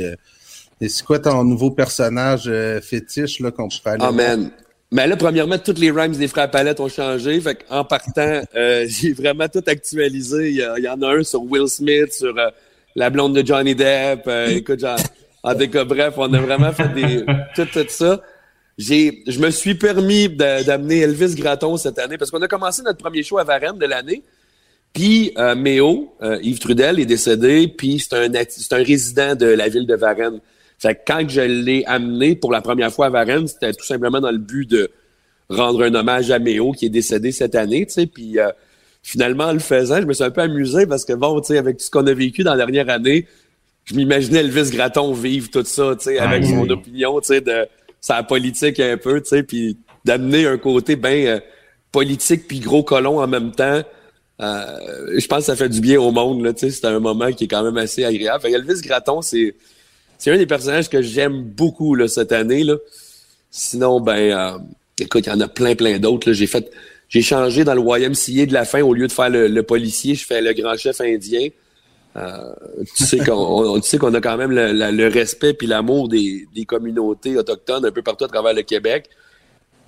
[0.80, 4.52] et c'est quoi ton nouveau personnage euh, fétiche là, qu'on pourrait aller Ah, man.
[4.92, 7.42] Mais là, premièrement, toutes les rhymes des frères Palette ont changé.
[7.42, 10.52] Fait en partant, euh, j'ai vraiment tout actualisé.
[10.52, 12.50] Il y, en a un sur Will Smith, sur euh,
[12.96, 14.30] la blonde de Johnny Depp.
[14.50, 15.00] écoute, genre,
[15.44, 18.22] en tout bref, on a vraiment fait des, tout, tout ça.
[18.78, 23.00] J'ai, je me suis permis d'amener Elvis Gratton cette année parce qu'on a commencé notre
[23.00, 24.24] premier show à Varennes de l'année.
[24.94, 29.86] Puis Méo, Yves Trudel est décédé, puis c'est un, c'est un résident de la ville
[29.86, 30.40] de Varennes.
[30.80, 34.22] Fait que quand je l'ai amené pour la première fois à Varennes, c'était tout simplement
[34.22, 34.92] dans le but de
[35.50, 38.50] rendre un hommage à Méo qui est décédé cette année, tu sais, puis euh,
[39.02, 41.58] finalement, en le faisant, je me suis un peu amusé parce que bon, tu sais,
[41.58, 43.26] avec tout ce qu'on a vécu dans la dernière année,
[43.86, 47.66] je m'imaginais Elvis Gratton vivre tout ça, tu sais, avec son opinion, tu sais, de
[48.02, 51.40] sa politique un peu, tu sais, puis d'amener un côté bien euh,
[51.92, 53.82] politique puis gros colon en même temps.
[54.40, 57.00] Euh, je pense que ça fait du bien au monde, là, tu sais, c'est un
[57.00, 58.42] moment qui est quand même assez agréable.
[58.42, 59.56] Fait Elvis Gratton, c'est
[60.18, 62.64] c'est un des personnages que j'aime beaucoup là, cette année.
[62.64, 62.76] Là.
[63.52, 64.58] Sinon, ben, euh,
[65.00, 66.34] écoute, il y en a plein, plein d'autres.
[66.34, 66.72] J'ai fait,
[67.08, 70.26] j'ai changé dans le YMCA de la fin au lieu de faire le, policier, je
[70.26, 71.50] fais le grand chef indien.
[72.18, 72.54] Euh,
[72.96, 76.66] tu sais qu'on tu sais qu'on a quand même le, respect puis l'amour des, des,
[76.66, 79.10] communautés autochtones un peu partout à travers le Québec.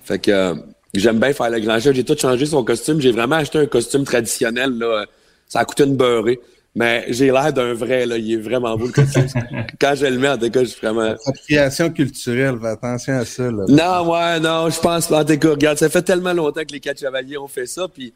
[0.04, 0.54] Fait que euh,
[0.94, 1.94] j'aime bien faire le grand chef.
[1.94, 3.00] J'ai tout changé son costume.
[3.00, 4.78] J'ai vraiment acheté un costume traditionnel.
[4.78, 5.06] Là.
[5.48, 6.40] Ça a coûté une beurrée.
[6.76, 8.16] Mais j'ai l'air d'un vrai, là.
[8.16, 9.26] Il est vraiment beau, le costume.
[9.80, 11.10] Quand je le mets, en tout cas, je suis vraiment.
[11.10, 13.64] Appropriation culturelle, fais attention à ça, là.
[13.68, 15.22] Non, ouais, non, je pense pas.
[15.22, 17.88] En tout cas, regarde, ça fait tellement longtemps que les quatre chevaliers ont fait ça,
[17.88, 18.14] puis.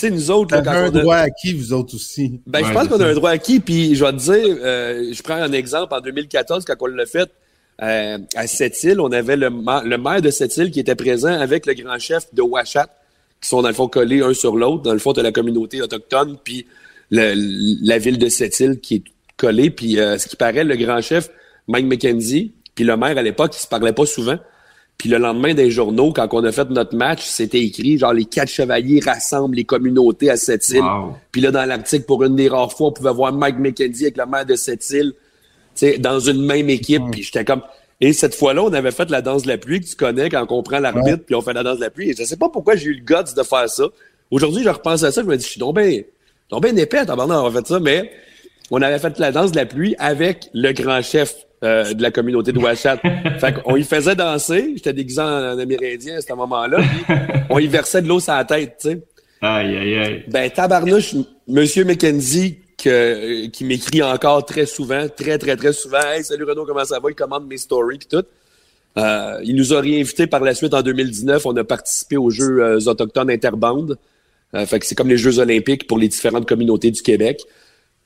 [0.00, 2.40] Tu sais, nous autres, là, quand un droit acquis, vous autres aussi.
[2.46, 5.22] Ben, je pense qu'on a un droit acquis, puis je vais te dire, euh, je
[5.22, 7.30] prends un exemple, en 2014, quand on l'a fait
[7.82, 11.74] euh, à Sept-Îles, on avait le, le maire de Sept-Îles qui était présent avec le
[11.74, 12.88] grand chef de Ouachat,
[13.42, 15.82] qui sont dans le fond collés un sur l'autre, dans le fond de la communauté
[15.82, 16.66] autochtone, puis
[17.10, 19.04] la ville de Sept-Îles qui est
[19.36, 19.70] collée.
[19.70, 21.28] Puis euh, ce qui paraît, le grand chef,
[21.68, 24.38] Mike McKenzie, puis le maire à l'époque, ils se parlaient pas souvent.
[25.00, 28.26] Puis le lendemain des journaux, quand on a fait notre match, c'était écrit genre les
[28.26, 30.84] quatre chevaliers rassemblent les communautés à Sept-Îles.
[31.32, 34.18] Puis là, dans l'article, pour une des rares fois, on pouvait voir Mike McKenzie avec
[34.18, 35.14] le maire de Sept-Îles
[36.00, 37.02] dans une même équipe.
[37.10, 37.62] Puis j'étais comme.
[38.02, 40.44] Et cette fois-là, on avait fait la danse de la pluie que tu connais quand
[40.50, 42.10] on prend l'arbitre, puis on fait la danse de la pluie.
[42.10, 43.84] Et je sais pas pourquoi j'ai eu le guts de faire ça.
[44.30, 46.02] Aujourd'hui, je repense à ça, je me dis, je suis donc bien
[46.50, 48.10] donc, bien épais, on a fait ça, mais
[48.70, 52.10] on avait fait la danse de la pluie avec le grand chef euh, de la
[52.10, 52.98] communauté de Ouachat.
[53.38, 54.72] fait qu'on y faisait danser.
[54.76, 56.78] J'étais déguisé en Amérindien à ce moment-là.
[57.50, 59.02] on y versait de l'eau sur la tête, tu sais.
[59.42, 60.24] Aïe, aïe, aïe.
[60.28, 61.14] Ben, tabarnouche,
[61.48, 66.00] Monsieur McKenzie, que, qui m'écrit encore très souvent, très, très, très souvent.
[66.12, 67.10] Hey, salut Renaud, comment ça va?
[67.10, 68.24] Il commande mes stories et tout.
[68.98, 71.46] Euh, il nous a réinvités par la suite en 2019.
[71.46, 73.98] On a participé aux Jeux euh, autochtones interbandes.
[74.54, 77.42] Euh, fait que c'est comme les Jeux olympiques pour les différentes communautés du Québec.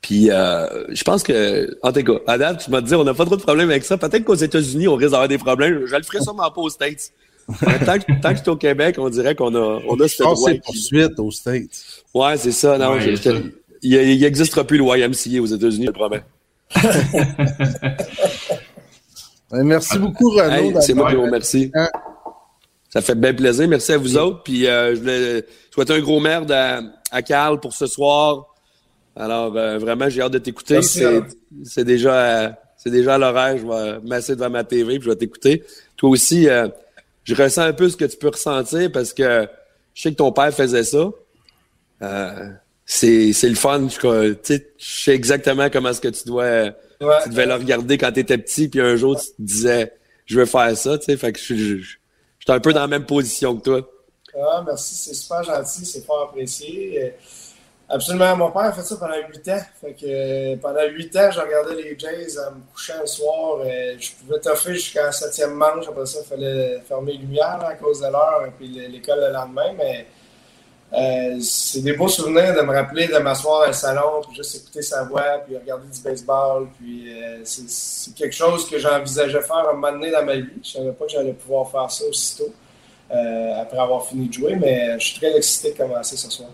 [0.04, 3.24] Puis euh, je pense que, en tout cas, Adam, tu m'as dit, on n'a pas
[3.24, 3.96] trop de problèmes avec ça.
[3.96, 5.86] Peut-être qu'aux États-Unis, on risque d'avoir des problèmes.
[5.86, 7.10] Je le ferai sûrement pas aux States.
[7.48, 10.50] tant que, tant que c'est au Québec, on dirait qu'on a, on a ce droit.
[10.50, 10.58] Qui...
[10.58, 12.02] poursuite aux States.
[12.12, 12.76] Ouais, c'est ça.
[12.76, 12.98] Non,
[13.80, 16.22] il n'existera plus le YMCA aux États-Unis, je le promets.
[19.52, 20.82] merci beaucoup, Renaud.
[20.82, 21.72] c'est moi qui vous remercie.
[22.90, 23.66] Ça fait bien plaisir.
[23.68, 24.42] Merci à vous autres.
[24.42, 28.53] Puis euh, je voulais souhaiter un gros merde à, à Carl pour ce soir.
[29.16, 30.81] Alors euh, vraiment, j'ai hâte de t'écouter.
[30.83, 33.59] C'est déjà c'est déjà à l'horaire.
[33.59, 35.64] Je vais masser devant ma TV puis je vais t'écouter.
[35.96, 36.68] Toi aussi, euh,
[37.24, 39.46] je ressens un peu ce que tu peux ressentir parce que
[39.94, 41.11] je sais que ton père faisait ça.
[42.85, 43.88] c'est le fun.
[43.88, 46.70] Je, je sais exactement comment est-ce que tu dois
[47.22, 49.92] tu devais le regarder quand tu étais petit puis un jour tu te disais
[50.27, 50.98] je veux faire ça.
[50.98, 51.79] Tu sais, fait que je
[52.44, 53.90] J'étais un peu dans la même position que toi.
[54.38, 57.14] Ah, merci, c'est super gentil, c'est fort apprécié.
[57.88, 58.36] Absolument.
[58.36, 59.60] Mon père a fait ça pendant huit ans.
[60.04, 63.58] Euh, pendant huit ans, je regardais les Jays en me couchant le soir.
[63.60, 65.86] Euh, je pouvais toffer jusqu'à la septième manche.
[65.86, 69.32] Après ça, il fallait fermer les lumières à cause de l'heure et puis l'école le
[69.32, 69.74] lendemain.
[69.76, 70.06] Mais
[70.94, 74.56] euh, c'est des beaux souvenirs de me rappeler de m'asseoir dans le salon, puis juste
[74.56, 76.68] écouter sa voix, puis regarder du baseball.
[76.78, 77.12] Puis
[77.44, 80.48] c'est quelque chose que j'envisageais faire un moment donné dans ma vie.
[80.62, 82.52] Je savais pas que j'allais pouvoir faire ça aussitôt
[83.10, 86.48] après avoir fini de jouer, mais je suis très excité de commencer ce soir.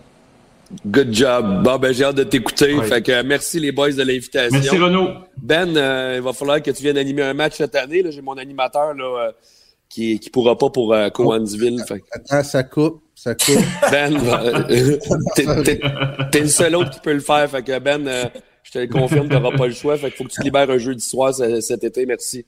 [0.85, 1.63] Good job.
[1.63, 2.75] Bon, ben, j'ai hâte de t'écouter.
[2.83, 4.51] Fait que merci les boys de l'invitation.
[4.51, 5.09] Merci Renaud.
[5.37, 8.03] Ben, euh, il va falloir que tu viennes animer un match cette année.
[8.09, 9.31] J'ai mon animateur là, euh,
[9.89, 11.83] qui ne pourra pas pour euh, Coansville.
[11.87, 12.01] Fait.
[12.11, 13.01] Attends, ça coupe.
[13.15, 13.57] Ça coupe.
[13.91, 14.17] Ben,
[15.35, 17.49] t'es, le seul autre qui peut le faire.
[17.49, 18.29] Fait que Ben,
[18.63, 19.97] je te confirme, tu n'auras pas le choix.
[19.97, 22.05] Fait qu'il faut que tu libères un jeudi soir cet été.
[22.05, 22.45] Merci.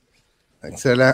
[0.63, 1.13] Excellent.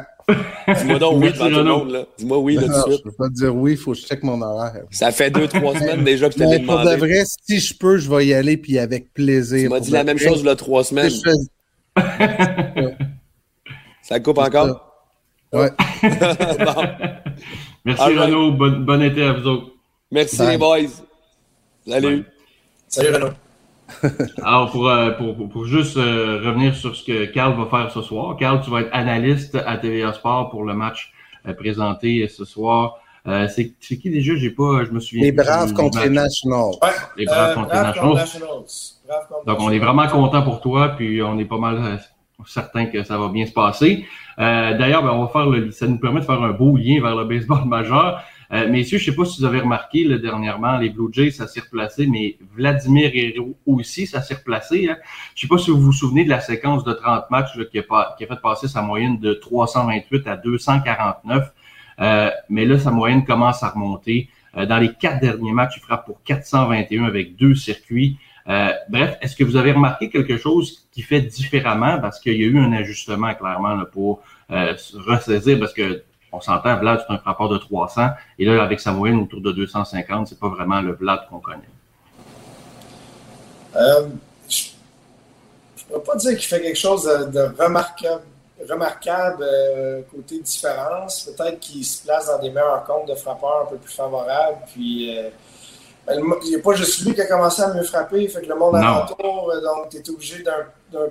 [0.78, 1.92] Dis-moi donc oui devant tout le monde.
[1.92, 2.06] Là.
[2.18, 2.98] Dis-moi oui là, tout de suite.
[3.00, 4.84] Je peux pas te dire oui, il faut que je check mon horaire.
[4.92, 6.84] Ça fait deux, trois semaines déjà que je t'avais demandé.
[6.84, 9.64] Pour de vrai, si je peux, je vais y aller puis avec plaisir.
[9.64, 11.10] Tu m'as dit la même chose là trois semaines.
[14.04, 14.86] Ça coupe encore?
[15.52, 15.72] Ouais.
[16.04, 16.10] bon.
[17.86, 18.52] Merci Renaud.
[18.52, 19.72] Bon, été à vous autres.
[20.12, 20.90] Merci les boys.
[21.88, 22.24] Salut.
[22.88, 23.34] Salut Renaud.
[24.44, 28.02] Alors, pour, euh, pour, pour, juste euh, revenir sur ce que Carl va faire ce
[28.02, 28.36] soir.
[28.38, 31.14] Carl, tu vas être analyste à TVA Sport pour le match
[31.48, 33.00] euh, présenté ce soir.
[33.26, 34.36] c'est qui déjà?
[34.36, 35.24] J'ai pas, je me souviens.
[35.24, 36.74] Les Braves contre les Nationals.
[37.18, 38.66] les Braves contre les Nationals.
[39.46, 42.00] Donc, on est vraiment content pour toi, puis on est pas mal
[42.46, 44.06] certain que ça va bien se passer.
[44.38, 47.16] D'ailleurs, ben, on va faire le, ça nous permet de faire un beau lien vers
[47.16, 48.24] le baseball majeur.
[48.52, 51.48] Euh, messieurs, je sais pas si vous avez remarqué là, dernièrement, les Blue Jays, ça
[51.48, 54.90] s'est replacé, mais Vladimir Héro aussi, ça s'est replacé.
[54.90, 54.98] Hein.
[55.36, 58.16] Je sais pas si vous vous souvenez de la séquence de 30 matchs qui, a
[58.18, 61.54] qui, a fait passer sa moyenne de 328 à 249.
[62.02, 64.30] Euh, mais là, sa moyenne commence à remonter.
[64.58, 68.18] Euh, dans les quatre derniers matchs, il frappe pour 421 avec deux circuits.
[68.48, 72.00] Euh, bref, est-ce que vous avez remarqué quelque chose qui fait différemment?
[72.00, 74.74] Parce qu'il y a eu un ajustement clairement là, pour euh,
[75.06, 78.10] ressaisir parce que on s'entend, Vlad, c'est un rapport de 300.
[78.38, 81.70] Et là, avec sa moyenne autour de 250, c'est pas vraiment le Vlad qu'on connaît.
[83.76, 84.08] Euh,
[84.48, 84.70] je
[85.90, 88.24] ne peux pas dire qu'il fait quelque chose de, remarquable,
[88.70, 91.30] remarquable euh, côté différence.
[91.36, 94.60] Peut-être qu'il se place dans des meilleurs comptes de frappeurs un peu plus favorables.
[94.74, 95.30] Puis, euh,
[96.12, 98.56] il n'y a pas juste lui qui a commencé à mieux frapper, fait que le
[98.56, 100.66] monde alentour, donc tu es obligé d'un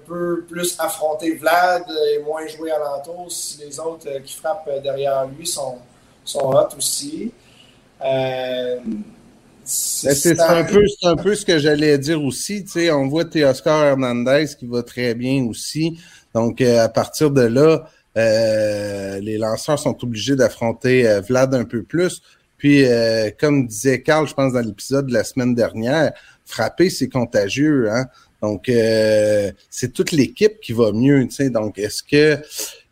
[0.07, 4.81] peu plus affronter Vlad et moins jouer alentour si les autres euh, qui frappent euh,
[4.81, 5.79] derrière lui sont,
[6.25, 7.33] sont hot aussi.
[9.65, 12.65] c'est un, peu, un peu ce que j'allais dire aussi.
[12.93, 15.99] On voit Oscar Hernandez qui va très bien aussi.
[16.35, 17.89] Donc, à partir de là,
[19.21, 22.23] les lanceurs sont obligés d'affronter Vlad un peu plus.
[22.59, 26.13] Puis, euh, comme disait Carl, je pense, dans l'épisode de la semaine dernière,
[26.45, 27.91] frapper, c'est contagieux.
[27.91, 28.07] Hein?
[28.43, 31.27] Donc, euh, c'est toute l'équipe qui va mieux.
[31.27, 31.51] Tu sais.
[31.51, 32.39] Donc, est-ce que,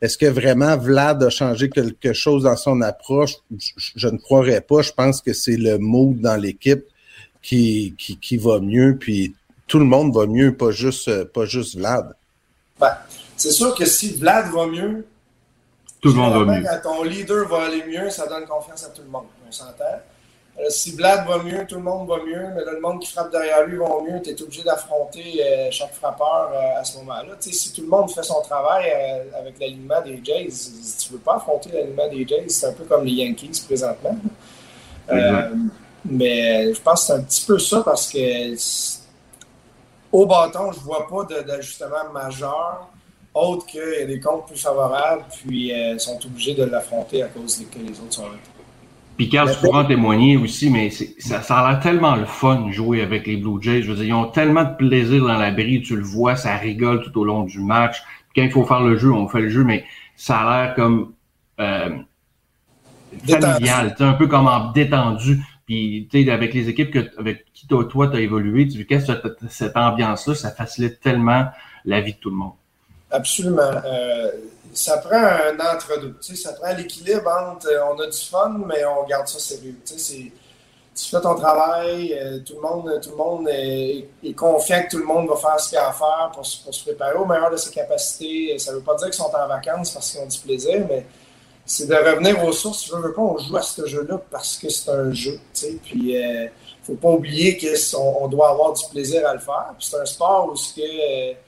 [0.00, 3.34] est-ce que vraiment Vlad a changé quelque chose dans son approche?
[3.76, 4.82] Je, ne croirais pas.
[4.82, 6.84] Je pense que c'est le mood dans l'équipe
[7.42, 8.96] qui, qui, qui, va mieux.
[8.98, 9.34] Puis,
[9.66, 12.14] tout le monde va mieux, pas juste, pas juste Vlad.
[12.80, 12.96] Ben,
[13.36, 15.06] c'est sûr que si Vlad va mieux,
[16.00, 16.64] tout le monde va mieux.
[16.64, 19.84] Quand ton leader va aller mieux, ça donne confiance à tout le monde on s'entend.
[20.58, 23.30] Euh, si Vlad va mieux, tout le monde va mieux, mais le monde qui frappe
[23.30, 27.34] derrière lui va mieux, tu es obligé d'affronter euh, chaque frappeur euh, à ce moment-là.
[27.40, 28.90] Si tout le monde fait son travail
[29.38, 32.84] avec l'alignement des Jays, tu ne veux pas affronter l'alignement des Jays, c'est un peu
[32.84, 34.16] comme les Yankees présentement.
[36.06, 38.54] mais je pense que c'est un petit peu ça parce que
[40.12, 42.88] au bâton, je ne vois pas d'ajustement majeur
[43.34, 47.78] autre que des comptes plus favorables, puis ils sont obligés de l'affronter à cause que
[47.78, 48.55] les autres sont là.
[49.16, 52.66] Puis Carl, tu pourras en témoigner aussi, mais ça, ça a l'air tellement le fun
[52.66, 53.82] de jouer avec les Blue Jays.
[53.82, 56.54] Je veux dire, ils ont tellement de plaisir dans la brille, tu le vois, ça
[56.56, 58.02] rigole tout au long du match.
[58.34, 59.84] quand il faut faire le jeu, on fait le jeu, mais
[60.16, 61.12] ça a l'air comme
[61.60, 61.96] euh,
[63.26, 65.40] familial, un peu comme en détendu.
[65.64, 69.10] Puis, tu sais, avec les équipes que, avec qui toi, tu as évolué, tu qu'est-ce
[69.10, 71.46] que cette ambiance-là, ça facilite tellement
[71.84, 72.52] la vie de tout le monde.
[73.10, 73.62] Absolument.
[73.62, 74.30] Euh,
[74.76, 76.16] ça prend un entre-deux.
[76.20, 79.76] Ça prend l'équilibre entre euh, on a du fun, mais on garde ça sérieux.
[79.84, 84.98] Tu fais ton travail, euh, tout le monde, tout le monde est, confiant que tout
[84.98, 87.56] le monde va faire ce qu'il a à faire pour, se préparer au meilleur de
[87.56, 88.58] ses capacités.
[88.58, 91.06] Ça ne veut pas dire qu'ils sont en vacances parce qu'ils ont du plaisir, mais
[91.66, 92.84] c'est de revenir aux sources.
[92.84, 95.38] Tu veux, pas, on joue à ce jeu-là parce que c'est un jeu.
[95.54, 96.48] Puis il ne
[96.82, 99.74] faut pas oublier qu'on on doit avoir du plaisir à le faire.
[99.78, 101.45] c'est un sport où ce que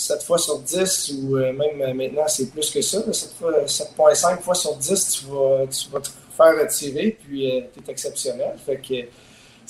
[0.00, 4.54] 7 fois sur 10, ou euh, même euh, maintenant c'est plus que ça, 7,5 fois
[4.54, 8.54] sur 10, tu vas, tu vas te faire retirer, puis euh, tu es exceptionnel.
[8.64, 9.08] Fait que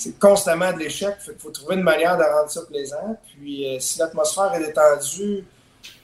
[0.01, 1.15] c'est constamment de l'échec.
[1.27, 3.17] Il faut trouver une manière de rendre ça plaisant.
[3.27, 5.43] Puis euh, si l'atmosphère est détendue,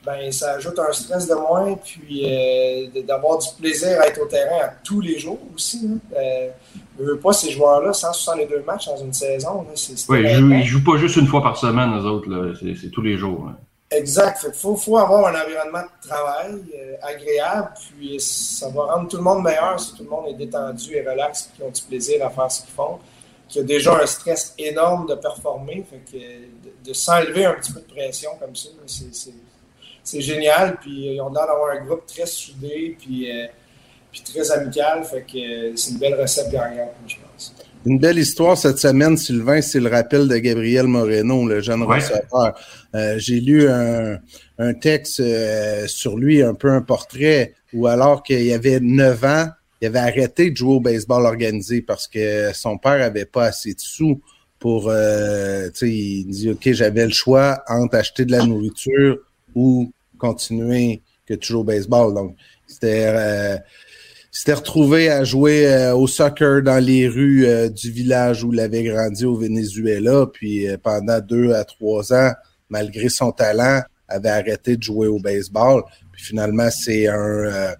[0.05, 4.25] ben ça ajoute un stress de moins, puis euh, d'avoir du plaisir à être au
[4.25, 5.89] terrain à tous les jours aussi.
[5.89, 5.99] Hein.
[6.15, 9.65] Euh, pas ces joueurs-là, 162 matchs dans une saison.
[10.09, 12.53] oui, ils jouent, jouent pas juste une fois par semaine, eux autres.
[12.79, 13.51] C'est tous les jours.
[13.89, 14.45] Exact.
[14.45, 19.17] Il faut, faut, avoir un environnement de travail euh, agréable, puis ça va rendre tout
[19.17, 22.25] le monde meilleur si tout le monde est détendu et relax, puis ont du plaisir
[22.25, 22.99] à faire ce qu'ils font,
[23.47, 25.85] qui a déjà un stress énorme de performer.
[25.89, 28.69] Fait que de, s'enlever un petit peu de pression comme ça,
[30.03, 30.77] c'est génial.
[30.81, 33.47] Puis ils ont l'air d'avoir un groupe très soudé, puis, euh,
[34.25, 35.05] très amical.
[35.05, 37.53] Fait que c'est une belle recette gagnante, je pense.
[37.87, 42.53] Une belle histoire cette semaine, Sylvain, c'est le rappel de Gabriel Moreno, le jeune receveur.
[42.93, 48.43] Euh, j'ai lu un, texte euh, sur lui, un peu un portrait, où alors qu'il
[48.43, 49.47] y avait 9 ans,
[49.79, 53.73] il avait arrêté de jouer au baseball organisé parce que son père avait pas assez
[53.73, 54.21] de sous
[54.59, 59.19] pour, euh, tu sais, il dit, OK, j'avais le choix entre acheter de la nourriture
[59.55, 62.13] ou continuer que tu joues au baseball.
[62.13, 62.35] Donc,
[62.67, 63.61] c'était
[64.37, 68.59] s'était retrouvé à jouer euh, au soccer dans les rues euh, du village où il
[68.59, 70.27] avait grandi au Venezuela.
[70.31, 72.31] Puis euh, pendant deux à trois ans,
[72.69, 75.81] malgré son talent, avait arrêté de jouer au baseball.
[76.11, 77.73] Puis finalement, c'est un,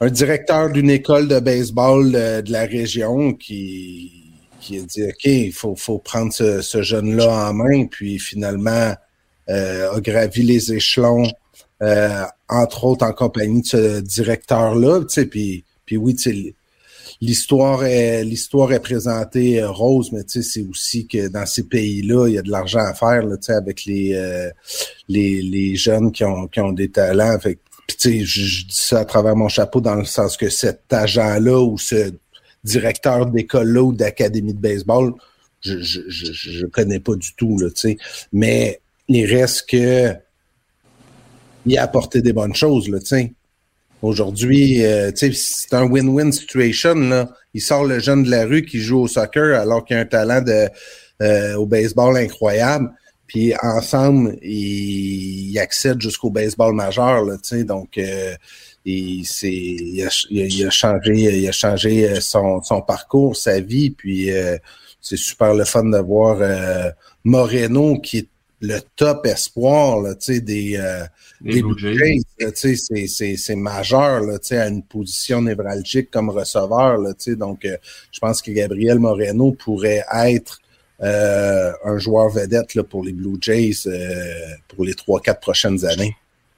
[0.00, 5.52] un directeur d'une école de baseball de la région qui, qui a dit OK, il
[5.52, 7.84] faut, faut prendre ce, ce jeune-là en main.
[7.86, 8.94] Puis finalement,
[9.46, 11.30] a gravi les échelons
[11.82, 15.00] euh, entre autres en compagnie de ce directeur-là.
[15.30, 16.16] Puis, puis oui,
[17.20, 22.34] l'histoire est l'histoire est présentée euh, rose, mais c'est aussi que dans ces pays-là, il
[22.34, 24.50] y a de l'argent à faire là, avec les, euh,
[25.08, 27.38] les, les jeunes qui ont, qui ont des talents.
[27.38, 27.58] Fait,
[28.02, 31.78] je, je dis ça à travers mon chapeau dans le sens que cet agent-là ou
[31.78, 32.12] ce
[32.64, 35.14] directeur d'école-là ou d'académie de baseball,
[35.60, 37.68] je, je, je, je connais pas du tout, là,
[38.32, 40.14] mais il reste que
[41.70, 43.34] il a apporté des bonnes choses, là, tu
[44.02, 47.28] Aujourd'hui, euh, c'est un win-win situation, là.
[47.52, 50.04] Il sort le jeune de la rue qui joue au soccer alors qu'il a un
[50.06, 50.68] talent de,
[51.20, 52.90] euh, au baseball incroyable.
[53.26, 58.34] Puis ensemble, il, accède jusqu'au baseball majeur, là, Donc, euh,
[58.86, 59.26] il
[60.06, 63.90] a changé son, son parcours, sa vie.
[63.90, 64.30] Puis
[65.00, 66.38] c'est super le fun de voir
[67.24, 68.28] Moreno qui est
[68.60, 71.04] le top espoir là, des, euh,
[71.40, 72.22] des, Blue Jays.
[73.36, 76.98] C'est majeur là, à une position névralgique comme receveur.
[76.98, 77.76] Là, donc, euh,
[78.12, 80.60] je pense que Gabriel Moreno pourrait être
[81.02, 83.88] euh, un joueur vedette là, pour les Blue Jays
[84.68, 86.14] pour les trois, quatre prochaines années.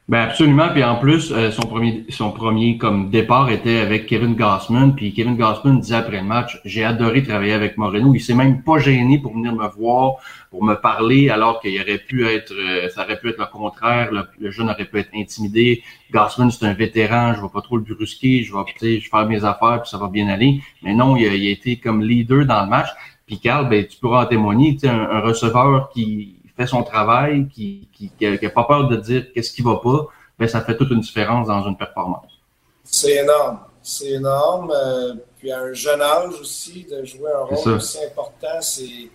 [0.08, 0.68] Ben absolument.
[0.70, 4.94] Puis en plus, son premier, son premier comme départ était avec Kevin Gossman.
[4.94, 8.12] Puis Kevin Gossman disait après le match, j'ai adoré travailler avec Moreno.
[8.14, 10.16] Il s'est même pas gêné pour venir me voir
[10.52, 14.10] pour me parler, alors qu'il aurait pu être, euh, ça aurait pu être le contraire.
[14.12, 15.82] Le, jeune aurait pu être intimidé.
[16.12, 19.44] Gassman, c'est un vétéran, je vais pas trop le brusquer, je vais, je faire mes
[19.46, 20.60] affaires, puis ça va bien aller.
[20.82, 22.88] Mais non, il a, été comme leader dans le match.
[23.26, 27.88] Puis Carl, ben, tu pourras en témoigner, un, un receveur qui fait son travail, qui,
[27.92, 30.06] qui, qui, pas peur de dire qu'est-ce qui va pas,
[30.38, 32.32] ben, ça fait toute une différence dans une performance.
[32.84, 33.60] C'est énorme.
[33.82, 34.72] C'est énorme.
[34.74, 39.10] Euh, puis à un jeune âge aussi, de jouer un rôle aussi important, c'est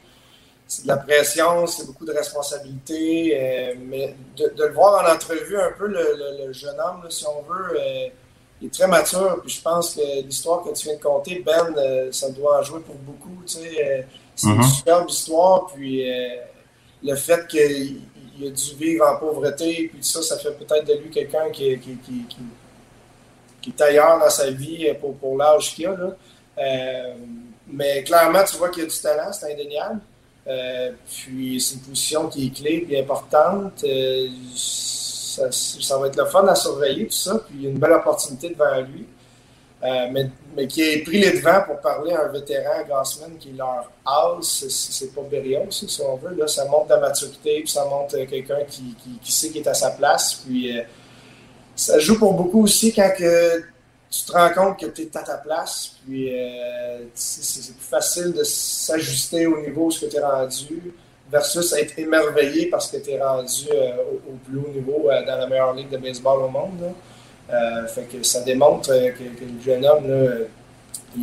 [0.67, 3.33] c'est de la pression, c'est beaucoup de responsabilités.
[3.35, 7.79] Euh, mais de, le voir en entrevue un peu, le, jeune homme, si on veut,
[7.79, 8.07] euh,
[8.61, 9.39] il est très mature.
[9.41, 12.63] Puis je pense que l'histoire que tu viens de conter, Ben, euh, ça doit en
[12.63, 13.43] jouer pour beaucoup.
[13.45, 14.75] Tu sais, c'est une mm-hmm.
[14.75, 15.67] superbe histoire.
[15.67, 16.03] Puis
[17.03, 18.01] le fait qu'il
[18.41, 21.97] a dû vivre en pauvreté, puis ça, ça fait peut-être de lui quelqu'un qui, qui,
[23.61, 25.95] qui, est ailleurs dans sa vie pour, pour l'âge qu'il a.
[25.95, 27.13] Là.
[27.67, 29.99] mais clairement, tu vois qu'il a du talent, c'est indéniable.
[30.47, 33.83] Euh, puis c'est une position qui est clé et importante.
[33.83, 37.39] Euh, ça, va être le fun à surveiller, tout ça.
[37.47, 39.05] Puis il y a une belle opportunité devant lui.
[39.83, 40.07] Euh,
[40.55, 44.37] mais, qui a pris les devants pour parler à un vétéran, Gassman, qui leur as,
[44.41, 46.35] c'est pas Berrios, si on veut.
[46.35, 49.91] Là, ça montre la maturité, puis ça montre quelqu'un qui, sait qu'il est à sa
[49.91, 50.41] place.
[50.43, 50.75] Puis
[51.75, 53.63] ça joue pour beaucoup aussi quand que
[54.09, 58.33] tu te rends compte que tu es à ta place, puis euh, c'est plus facile
[58.33, 60.93] de s'ajuster au niveau où tu es rendu
[61.29, 63.97] versus être émerveillé parce que tu es rendu euh,
[64.29, 66.93] au, plus haut niveau euh, dans la meilleure ligue de baseball au monde.
[67.87, 70.31] Fait que ça démontre que, le jeune homme, là,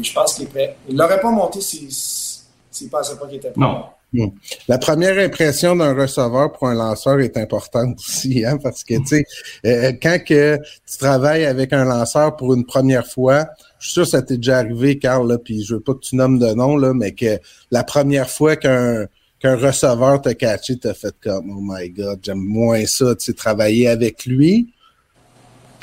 [0.02, 0.76] je pense qu'il est prêt.
[0.88, 3.60] Il l'aurait pas monté s'il ne pensait pas qu'il était prêt.
[3.60, 3.84] Non.
[4.68, 9.06] La première impression d'un receveur pour un lanceur est importante aussi, hein, parce que tu
[9.06, 9.24] sais,
[9.66, 13.46] euh, quand que tu travailles avec un lanceur pour une première fois,
[13.78, 16.00] je suis sûr que ça t'est déjà arrivé, Carl, là, puis je veux pas que
[16.00, 17.38] tu nommes de nom, là, mais que
[17.70, 19.06] la première fois qu'un
[19.40, 23.32] qu'un receveur t'a catché, t'as fait comme Oh my god, j'aime moins ça, tu sais,
[23.34, 24.72] travailler avec lui.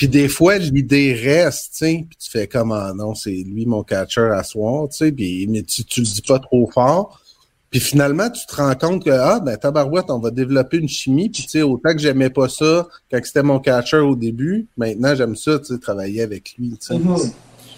[0.01, 3.67] Puis des fois, l'idée reste, tu sais, puis tu fais comme ah non, c'est lui
[3.67, 7.21] mon catcher à soir, tu sais, puis mais tu, tu le dis pas trop fort.
[7.69, 11.29] Puis finalement, tu te rends compte que, ah, ben, tabarouette, on va développer une chimie.
[11.29, 15.13] Puis, tu sais, autant que j'aimais pas ça quand c'était mon catcher au début, maintenant,
[15.13, 16.95] j'aime ça, tu sais, travailler avec lui, tu sais.
[16.95, 17.31] Mm-hmm.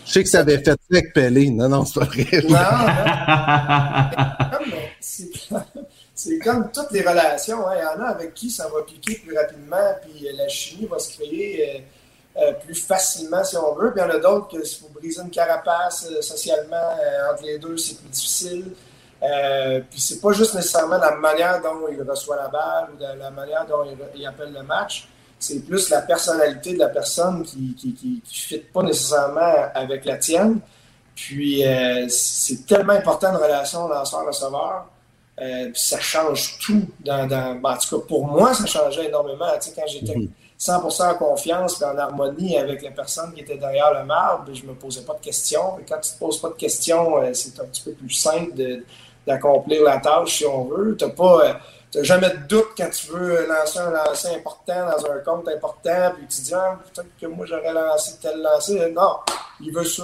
[0.05, 1.49] Je sais que ça avait fait ça avec Pelé.
[1.49, 2.25] Non, non, c'est pas vrai.
[2.47, 2.57] Non,
[6.15, 7.67] c'est comme toutes les relations.
[7.67, 7.73] Hein.
[7.75, 10.99] Il y en a avec qui ça va piquer plus rapidement, puis la chimie va
[10.99, 11.79] se créer euh,
[12.63, 13.91] plus facilement, si on veut.
[13.91, 16.95] Puis il y en a d'autres que s'il faut briser une carapace euh, socialement
[17.31, 18.71] entre les deux, c'est plus difficile.
[19.23, 23.31] Euh, puis c'est pas juste nécessairement la manière dont il reçoit la balle ou la
[23.31, 25.07] manière dont il, appelle le match.
[25.39, 30.17] C'est plus la personnalité de la personne qui qui, qui, fit pas nécessairement avec la
[30.17, 30.59] tienne.
[31.15, 34.87] Puis euh, c'est tellement important de relation lanceur-receveur.
[35.43, 36.85] Euh, ça change tout.
[36.99, 39.47] Dans, dans ben, en tout cas, pour moi, ça changeait énormément.
[39.61, 40.15] Tu sais, quand j'étais
[40.59, 44.65] 100% en confiance et en harmonie avec la personne qui était derrière le marbre, je
[44.65, 45.79] me posais pas de questions.
[45.79, 48.85] Et quand tu te poses pas de questions, c'est un petit peu plus simple de,
[49.27, 50.95] d'accomplir la tâche si on veut.
[50.97, 51.45] Tu n'as pas.
[51.95, 56.11] Euh, jamais de doute quand tu veux lancer un lancer important dans un compte important,
[56.15, 58.91] puis tu dis ah, peut-être que moi j'aurais lancé tel lancer.
[58.91, 59.17] Non,
[59.59, 60.03] il veut ça.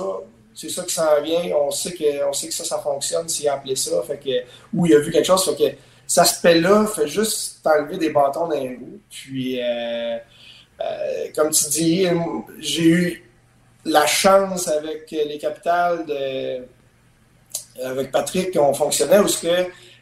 [0.60, 1.55] C'est ça qui s'en vient.
[1.55, 4.01] On sait que, on sait que ça, ça fonctionne s'il a appelé ça.
[4.03, 4.43] Fait que,
[4.74, 5.45] ou il a vu quelque chose.
[5.45, 8.99] Fait que ça se fait juste t'enlever des bâtons dans les roues.
[9.10, 10.18] Puis, euh,
[10.82, 12.07] euh, comme tu dis,
[12.60, 13.32] j'ai eu
[13.86, 16.05] la chance avec les capitales
[17.82, 19.47] avec Patrick, on fonctionnait où ce que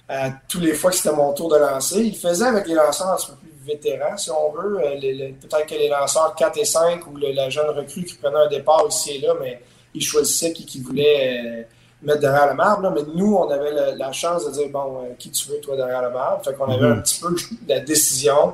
[0.10, 3.10] euh, tous les fois que c'était mon tour de lancer, il faisait avec les lanceurs
[3.10, 4.78] un peu plus vétérans, si on veut.
[4.80, 8.86] Peut-être que les lanceurs 4 et 5 ou la jeune recrue qui prenait un départ
[8.88, 9.62] ici et là, mais
[9.94, 11.64] il choisissait qui, qui voulait euh,
[12.02, 12.92] mettre derrière le marbre.
[12.92, 16.12] Mais nous, on avait la, chance de dire bon, qui tu veux, toi, derrière le
[16.12, 16.44] marbre.
[16.44, 17.00] Fait qu'on avait mm-hmm.
[17.00, 17.36] un petit peu
[17.68, 18.54] la décision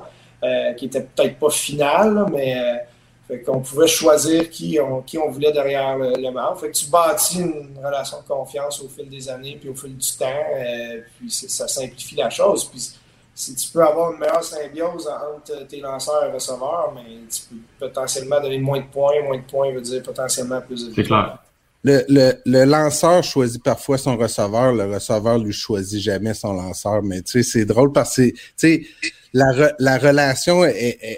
[0.77, 2.83] qui était peut-être pas finale, mais
[3.27, 6.87] fait qu'on pouvait choisir qui on, qui on voulait derrière le, le Fait que tu
[6.87, 10.99] bâtis une relation de confiance au fil des années, puis au fil du temps, euh,
[11.17, 12.65] puis ça simplifie la chose.
[12.65, 12.91] Puis
[13.35, 17.87] si tu peux avoir une meilleure symbiose entre tes lanceurs et receveurs, mais tu peux
[17.87, 19.21] potentiellement donner moins de points.
[19.23, 21.39] Moins de points veut dire potentiellement plus de C'est clair.
[21.85, 27.03] Le, le, le, lanceur choisit parfois son receveur, le receveur lui choisit jamais son lanceur.
[27.03, 28.85] Mais tu sais, c'est drôle parce que tu sais,
[29.33, 30.61] la, la relation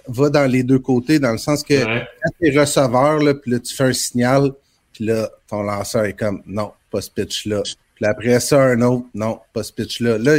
[0.07, 3.51] va dans les deux côtés, dans le sens que quand tu es receveur, là, puis
[3.51, 4.53] là, tu fais un signal,
[4.93, 7.61] puis là, ton lanceur est comme non, pas ce pitch-là.
[7.95, 10.17] Puis après ça, un autre, non, pas ce pitch-là.
[10.17, 10.37] Là,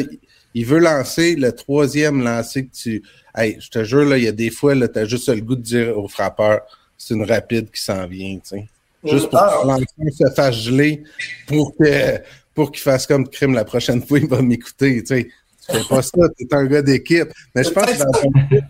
[0.57, 3.02] il veut lancer le troisième lancer que tu.
[3.34, 5.54] Hey, je te jure, là, il y a des fois, tu as juste le goût
[5.54, 6.62] de dire au frappeur,
[6.96, 8.68] c'est une rapide qui s'en vient, tu sais.
[9.04, 9.86] Juste pour que lanceur
[10.30, 11.04] se fasse geler
[11.46, 12.18] pour que
[12.54, 15.28] pour qu'il fasse comme crime la prochaine fois, il va m'écouter, tu sais.
[15.68, 17.28] Tu fais pas ça, t'es un gars d'équipe.
[17.54, 18.12] Mais je pense que dans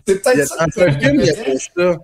[0.05, 0.65] C'est peut-être ça.
[0.91, 1.97] film, il y a ça.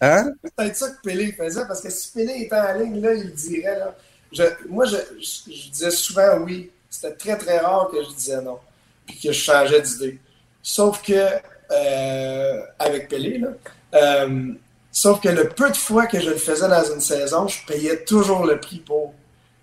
[0.00, 0.32] Hein?
[0.42, 3.34] C'est peut-être ça que Pelé faisait, parce que si Pelé était en ligne, là, il
[3.34, 3.94] dirait, là.
[4.32, 6.70] Je, moi, je, je, disais souvent oui.
[6.88, 8.58] C'était très, très rare que je disais non.
[9.06, 10.18] Puis que je changeais d'idée.
[10.62, 11.28] Sauf que,
[11.70, 13.48] euh, avec Pelé, là,
[13.94, 14.52] euh,
[14.90, 18.04] sauf que le peu de fois que je le faisais dans une saison, je payais
[18.04, 19.14] toujours le prix pour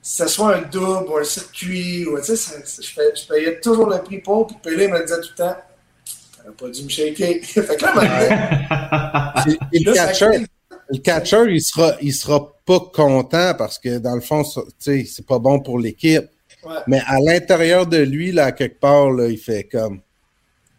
[0.04, 4.20] ce soit un double ou un circuit, ou, tu sais, je, payais toujours le prix
[4.20, 5.56] pour, puis Pelé me disait tout le temps,
[6.38, 7.42] t'aurais pas dû me shaker.
[7.44, 10.46] fait que là, le, catcher,
[10.90, 15.06] le catcher, il sera, il sera pas content parce que dans le fond, tu sais,
[15.06, 16.26] c'est pas bon pour l'équipe.
[16.88, 20.00] Mais à l'intérieur de lui, là, quelque part, là, il fait comme,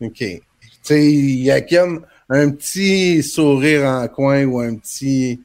[0.00, 0.18] OK.
[0.18, 0.40] Tu
[0.82, 5.40] sais, il y a comme un petit sourire en coin ou un petit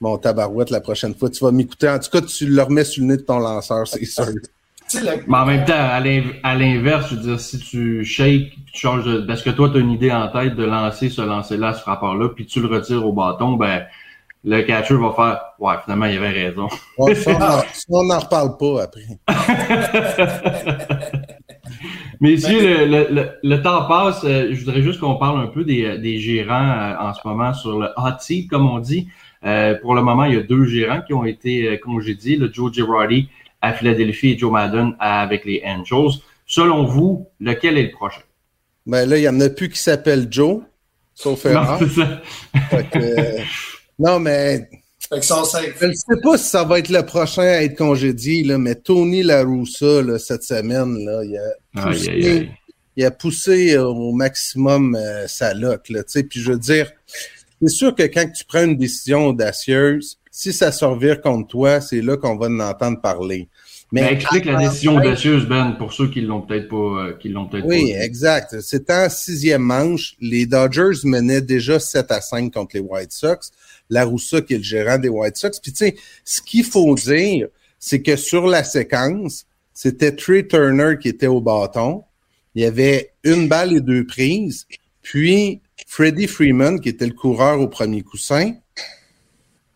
[0.00, 1.88] Bon, tabarouette, la prochaine fois, tu vas m'écouter.
[1.88, 4.24] En tout cas, tu le remets sur le nez de ton lanceur, c'est sûr.
[4.94, 9.20] Mais en même temps, à l'inverse, je veux dire, si tu shakes, tu changes de,
[9.20, 12.30] parce que toi, tu as une idée en tête de lancer ce lancer-là, ce rapport-là,
[12.30, 13.84] puis tu le retires au bâton, ben,
[14.44, 16.68] le catcher va faire Ouais, finalement, il avait raison.
[16.98, 19.02] on n'en reparle pas après.
[22.20, 24.22] Messieurs, le, le, le, temps passe.
[24.24, 27.54] Euh, je voudrais juste qu'on parle un peu des, des gérants euh, en ce moment
[27.54, 29.08] sur le hot seat, comme on dit.
[29.44, 32.50] Euh, pour le moment, il y a deux gérants qui ont été euh, congédiés, le
[32.52, 33.28] Joe Girardi
[33.62, 36.20] à Philadelphie et Joe Madden avec les Angels.
[36.46, 38.20] Selon vous, lequel est le prochain?
[38.86, 40.60] Ben là, il n'y en a plus qui s'appelle Joe,
[41.14, 42.20] sauf Non, c'est ça.
[42.96, 43.38] Euh,
[44.00, 44.68] non, mais.
[45.10, 45.22] Je ne
[45.92, 50.02] sais pas si ça va être le prochain à être congédié, là, mais Tony Laroussa,
[50.02, 52.50] là, cette semaine, là, il, a poussé,
[52.96, 54.96] il a poussé au maximum
[55.26, 55.88] sa loc.
[55.88, 56.92] Là, puis je veux dire,
[57.60, 62.00] c'est sûr que quand tu prends une décision audacieuse, si ça survire contre toi, c'est
[62.00, 63.48] là qu'on va en entendre parler.
[63.92, 67.28] Mais ben, explique la décision audacieuse, Ben, pour ceux qui l'ont peut-être pas, euh, qui
[67.28, 68.60] l'ont peut-être oui, exact.
[68.60, 70.14] C'était en sixième manche.
[70.20, 73.50] Les Dodgers menaient déjà 7 à 5 contre les White Sox.
[73.90, 75.60] La Roussa, qui est le gérant des White Sox.
[75.60, 80.96] Puis, tu sais, ce qu'il faut dire, c'est que sur la séquence, c'était Trey Turner
[81.00, 82.04] qui était au bâton.
[82.54, 84.66] Il y avait une balle et deux prises.
[85.02, 88.54] Puis, Freddie Freeman, qui était le coureur au premier coussin,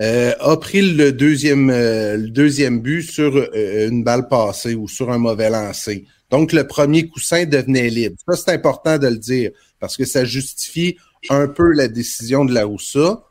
[0.02, 4.88] euh, a pris le deuxième, euh, le deuxième but sur euh, une balle passée ou
[4.88, 6.04] sur un mauvais lancer.
[6.30, 8.16] Donc, le premier coussin devenait libre.
[8.28, 10.96] Ça, c'est important de le dire parce que ça justifie
[11.30, 13.22] un peu la décision de la Roussa.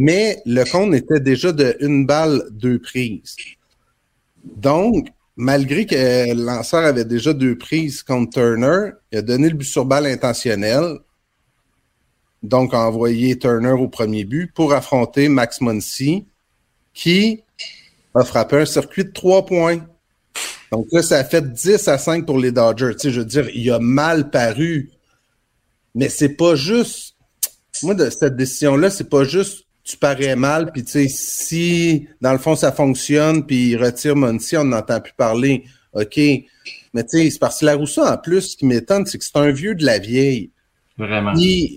[0.00, 3.34] Mais le compte était déjà de une balle, deux prises.
[4.44, 5.94] Donc, malgré que
[6.34, 10.06] le lanceur avait déjà deux prises contre Turner, il a donné le but sur balle
[10.06, 10.98] intentionnel
[12.42, 16.24] donc a envoyé Turner au premier but pour affronter Max Muncy,
[16.94, 17.42] qui
[18.14, 19.80] a frappé un circuit de trois points.
[20.70, 22.94] Donc là, ça a fait 10 à 5 pour les Dodgers.
[22.94, 24.90] Tu sais, je veux dire, il a mal paru.
[25.94, 27.16] Mais c'est pas juste.
[27.82, 32.32] Moi, de cette décision-là, c'est pas juste tu parais mal, puis tu sais, si dans
[32.32, 35.64] le fond ça fonctionne, puis il retire Muncy, on n'entend plus parler.
[35.94, 36.16] OK.
[36.92, 39.24] Mais tu sais, c'est parce que la Rousseau, en plus, ce qui m'étonne, c'est que
[39.24, 40.50] c'est un vieux de la vieille.
[40.98, 41.32] Vraiment.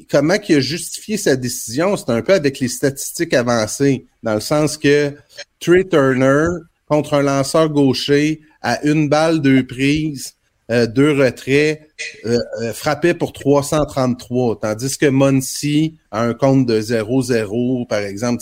[0.10, 4.40] comment il a justifié sa décision, c'est un peu avec les statistiques avancées, dans le
[4.40, 5.14] sens que
[5.60, 6.48] Trey Turner
[6.88, 10.34] contre un lanceur gaucher à une balle, deux prises,
[10.72, 11.82] euh, deux retraits,
[12.26, 18.42] euh, euh, frappait pour 333, tandis que Muncy a un compte de 0-0, par exemple.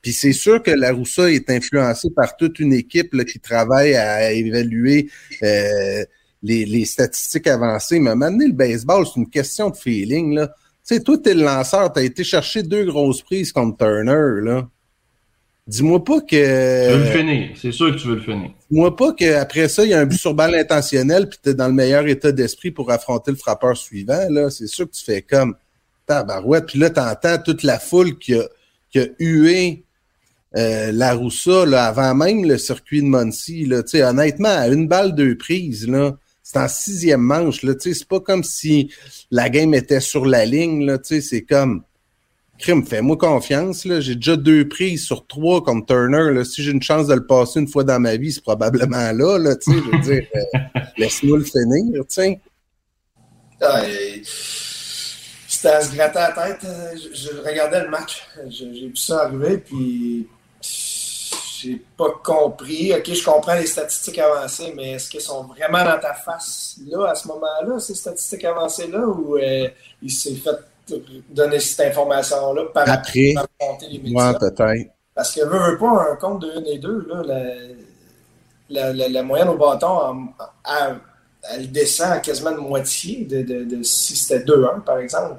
[0.00, 4.32] Puis c'est sûr que la Roussa est influencée par toute une équipe qui travaille à
[4.32, 5.10] évaluer
[6.42, 7.98] les, statistiques avancées.
[7.98, 10.34] Mais maintenant, le baseball, c'est une question de feeling.
[10.34, 10.48] Là.
[10.86, 14.68] Tu sais, toi, le lanceur, t'as été chercher deux grosses prises contre Turner, là.
[15.66, 16.26] Dis-moi pas que.
[16.26, 18.50] Tu veux le finir, c'est sûr que tu veux le finir.
[18.70, 21.54] Dis-moi pas qu'après ça, il y a un but sur balle intentionnel, puis tu es
[21.54, 24.26] dans le meilleur état d'esprit pour affronter le frappeur suivant.
[24.28, 24.50] Là.
[24.50, 25.54] C'est sûr que tu fais comme
[26.06, 26.66] tabarouette.
[26.66, 28.44] Puis là, tu entends toute la foule qui a,
[28.90, 29.84] qui a hué
[30.56, 33.64] euh, la Roussa là, avant même le circuit de Muncie.
[33.64, 33.82] Là.
[34.08, 37.62] Honnêtement, à une balle, deux prises, là, c'est en sixième manche.
[37.62, 38.90] Là, c'est pas comme si
[39.30, 40.84] la game était sur la ligne.
[40.84, 41.82] Là, c'est comme
[42.58, 43.84] Crime, fais-moi confiance.
[43.84, 44.00] Là.
[44.00, 46.32] J'ai déjà deux prises sur trois comme Turner.
[46.32, 46.44] Là.
[46.44, 49.38] Si j'ai une chance de le passer une fois dans ma vie, c'est probablement là.
[49.38, 52.04] là je veux dire, euh, laisse-moi le finir.
[52.06, 52.40] T'sais.
[53.60, 53.82] Ah,
[55.48, 56.66] C'était à se gratter la tête.
[56.94, 58.26] Je, je regardais le match.
[58.48, 60.28] J'ai vu ça arriver, puis
[61.64, 62.92] j'ai pas compris.
[62.94, 67.10] OK, je comprends les statistiques avancées, mais est-ce qu'elles sont vraiment dans ta face là,
[67.10, 69.68] à ce moment-là, ces statistiques avancées-là, ou euh,
[70.02, 70.56] il s'est fait
[71.30, 73.34] donner cette information-là par après
[73.90, 74.34] les médias?
[74.34, 74.90] peut-être.
[75.14, 77.22] Parce que veut, veut pas un compte de 1 et 2, là,
[78.68, 80.28] la, la, la, moyenne au bâton,
[81.48, 85.36] elle, descend quasiment de moitié de, de, de si c'était 2-1, par exemple.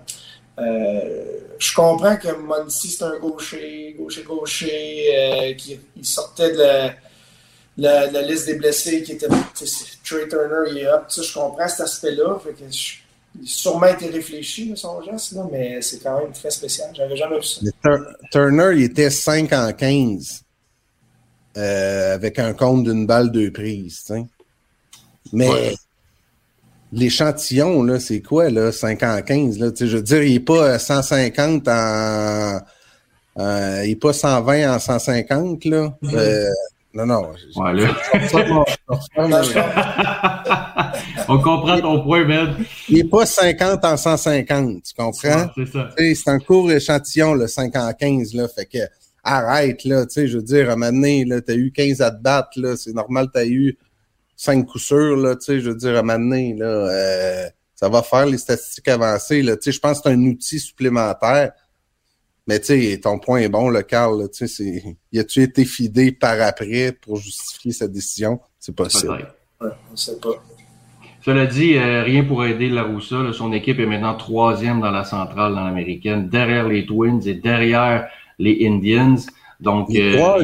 [0.57, 6.57] Euh, je comprends que Monty, c'est un gaucher, gaucher, gaucher, euh, qui il sortait de
[7.77, 11.05] la, la, liste des blessés qui était Trey Turner, il est up.
[11.09, 12.39] Je comprends cet aspect-là.
[12.45, 12.67] il a
[13.43, 16.89] sûrement été réfléchi, son geste, là, mais c'est quand même très spécial.
[16.93, 17.61] J'avais jamais vu ça.
[18.31, 20.43] Turner, il était 5 en 15
[21.57, 24.11] euh, avec un compte d'une balle de prise.
[25.31, 25.75] Mais
[26.91, 29.67] l'échantillon, là, c'est quoi, là, 5 en 15, là?
[29.79, 32.59] Je veux dire, il n'est pas 150 en.
[33.37, 35.93] Euh, il n'est pas 120 en 150, là.
[36.01, 36.15] Mm-hmm.
[36.15, 36.49] Euh,
[36.93, 37.33] non, non.
[41.27, 42.55] On comprend ton point, Ben.
[42.89, 45.49] Il n'est pas 50 en 150, tu comprends?
[45.55, 45.89] C'est ça.
[45.97, 48.47] C'est un court échantillon, le 5 en 15, là.
[48.47, 48.77] Fait que,
[49.23, 52.01] arrête, là, tu sais, je veux dire, à un moment donné, tu as eu 15
[52.01, 52.75] à te battre, là.
[52.77, 53.77] C'est normal, tu as eu
[54.35, 58.03] cinq coups sûrs, là, tu sais, je veux dire, à un là, euh, ça va
[58.03, 61.51] faire les statistiques avancées, là, tu sais, je pense que c'est un outil supplémentaire.
[62.47, 66.11] Mais tu sais, ton point est bon, le Carl, tu sais, y a-tu été fidé
[66.11, 68.39] par après pour justifier sa décision?
[68.59, 69.27] C'est possible.
[69.59, 70.43] Ouais, on sait pas.
[71.25, 73.33] Cela dit, euh, rien pour aider la Roussa.
[73.33, 78.07] son équipe est maintenant troisième dans la centrale, dans l'américaine, derrière les Twins et derrière
[78.37, 79.17] les Indians.
[79.59, 80.37] Donc, euh,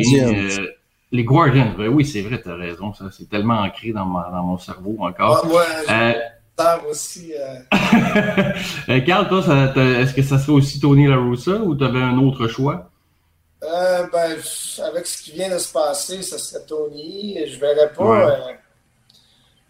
[1.11, 2.95] les Guardians, ben oui, c'est vrai, tu as raison.
[2.95, 5.45] Ça, c'est tellement ancré dans, dans mon cerveau encore.
[5.45, 6.17] Ah, ouais,
[6.59, 7.31] euh, aussi.
[7.35, 7.77] Euh...
[8.89, 9.43] euh Carl, toi,
[9.75, 12.89] est-ce que ça serait aussi Tony La Russa ou tu avais un autre choix?
[13.63, 14.35] Euh, ben,
[14.83, 17.37] avec ce qui vient de se passer, ça serait Tony.
[17.45, 18.31] Je verrais pas.
[18.31, 18.53] Euh,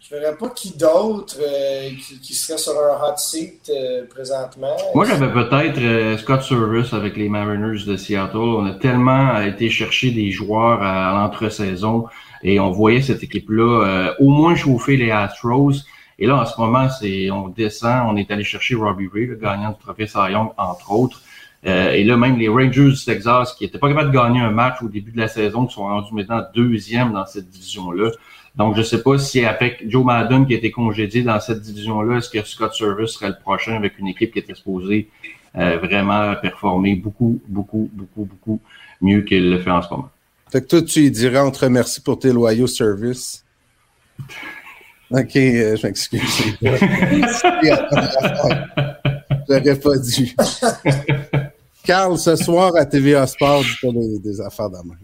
[0.02, 1.90] je verrais pas qui d'autre euh,
[2.22, 4.76] qui, serait sur un hot seat euh, présentement.
[4.96, 8.36] Moi, j'avais peut-être euh, Scott Service avec les Mariners de Seattle.
[8.36, 12.06] On a tellement été chercher des joueurs à, l'entre-saison
[12.42, 15.84] et on voyait cette équipe-là au moins chauffer les Astros.
[16.18, 19.36] Et là, en ce moment, c'est on descend, on est allé chercher Robbie Ray, le
[19.36, 21.22] gagnant du trophée Cy Young, entre autres.
[21.64, 24.82] et là, même les Rangers du Texas, qui n'étaient pas capables de gagner un match
[24.82, 28.10] au début de la saison, qui sont rendus maintenant deuxième dans cette division-là.
[28.54, 31.62] Donc, je ne sais pas si avec Joe Madden qui a été congédié dans cette
[31.62, 35.08] division-là, est-ce que Scott Service serait le prochain avec une équipe qui est exposée
[35.56, 38.60] euh, vraiment performer beaucoup, beaucoup, beaucoup, beaucoup
[39.00, 40.10] mieux qu'il le fait en ce moment?
[40.50, 43.44] Fait que toi, tu lui dirais on te remercie pour tes loyaux services.
[45.14, 46.22] Ok, euh, je m'excuse.
[49.46, 50.34] J'aurais pas dû.
[51.84, 54.94] Carl, ce soir à TVA Sport, tu as des, des affaires d'amant.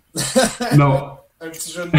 [0.78, 1.18] Non.
[1.41, 1.99] Un petit jeu de mots.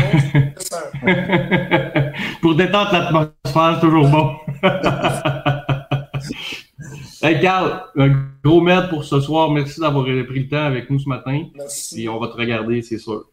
[2.41, 4.35] Pour détendre l'atmosphère, c'est toujours bon.
[7.21, 8.09] hey Carl, un
[8.43, 9.49] gros merde pour ce soir.
[9.51, 11.43] Merci d'avoir pris le temps avec nous ce matin.
[11.55, 12.03] Merci.
[12.03, 13.29] Et on va te regarder, c'est sûr.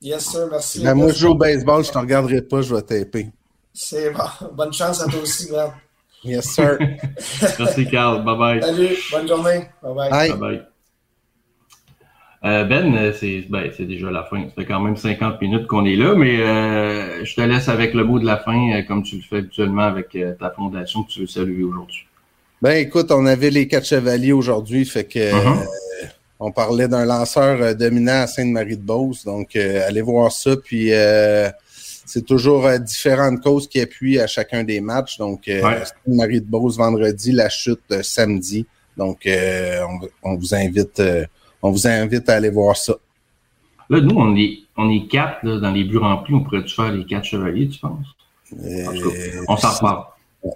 [0.00, 0.82] Yes, sir, merci.
[0.82, 3.28] Ben, moi, je joue au baseball, je ne te regarderai pas, je vais taper.
[3.72, 4.24] C'est bon.
[4.52, 5.70] Bonne chance à toi aussi, man.
[6.24, 6.78] Yes, sir.
[7.58, 8.24] merci, Carl.
[8.24, 8.62] Bye bye.
[8.62, 9.68] Salut, bonne journée.
[9.82, 10.10] Bye bye.
[10.10, 10.66] Bye bye.
[12.44, 14.42] Euh, ben, euh, c'est ben, déjà la fin.
[14.44, 17.94] Ça fait quand même 50 minutes qu'on est là, mais euh, je te laisse avec
[17.94, 21.20] le mot de la fin, comme tu le fais habituellement avec ta fondation que tu
[21.20, 22.06] veux saluer aujourd'hui.
[22.60, 25.66] Ben écoute, on avait les quatre chevaliers aujourd'hui, fait que uh-huh.
[26.38, 30.90] on parlait d'un lanceur dominant à Sainte-Marie-de-Beauce, donc allez voir ça, puis
[32.06, 38.02] c'est toujours différentes causes qui appuient à chacun des matchs, donc Sainte-Marie-de-Beauce vendredi, la chute
[38.02, 38.66] samedi,
[38.96, 41.02] donc on, on, vous invite
[41.64, 42.94] on vous invite à aller voir ça.
[43.88, 46.34] Là, nous, on est, on est quatre dans les buts remplis.
[46.34, 48.06] On pourrait-tu faire les quatre chevaliers, tu penses?
[49.48, 50.04] on s'en reparle.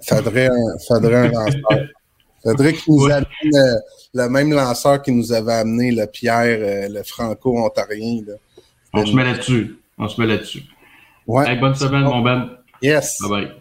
[0.07, 1.89] Faudrait un, faudrait un lanceur.
[2.43, 3.75] Faudrait qu'il nous amène euh,
[4.13, 8.21] le, même lanceur qui nous avait amené le Pierre, euh, le franco-ontarien.
[8.93, 9.79] On se met là-dessus.
[9.97, 10.63] On se met là-dessus.
[11.27, 11.57] Ouais.
[11.57, 12.51] bonne semaine, mon Ben.
[12.83, 13.19] Yes.
[13.23, 13.53] Bye bye.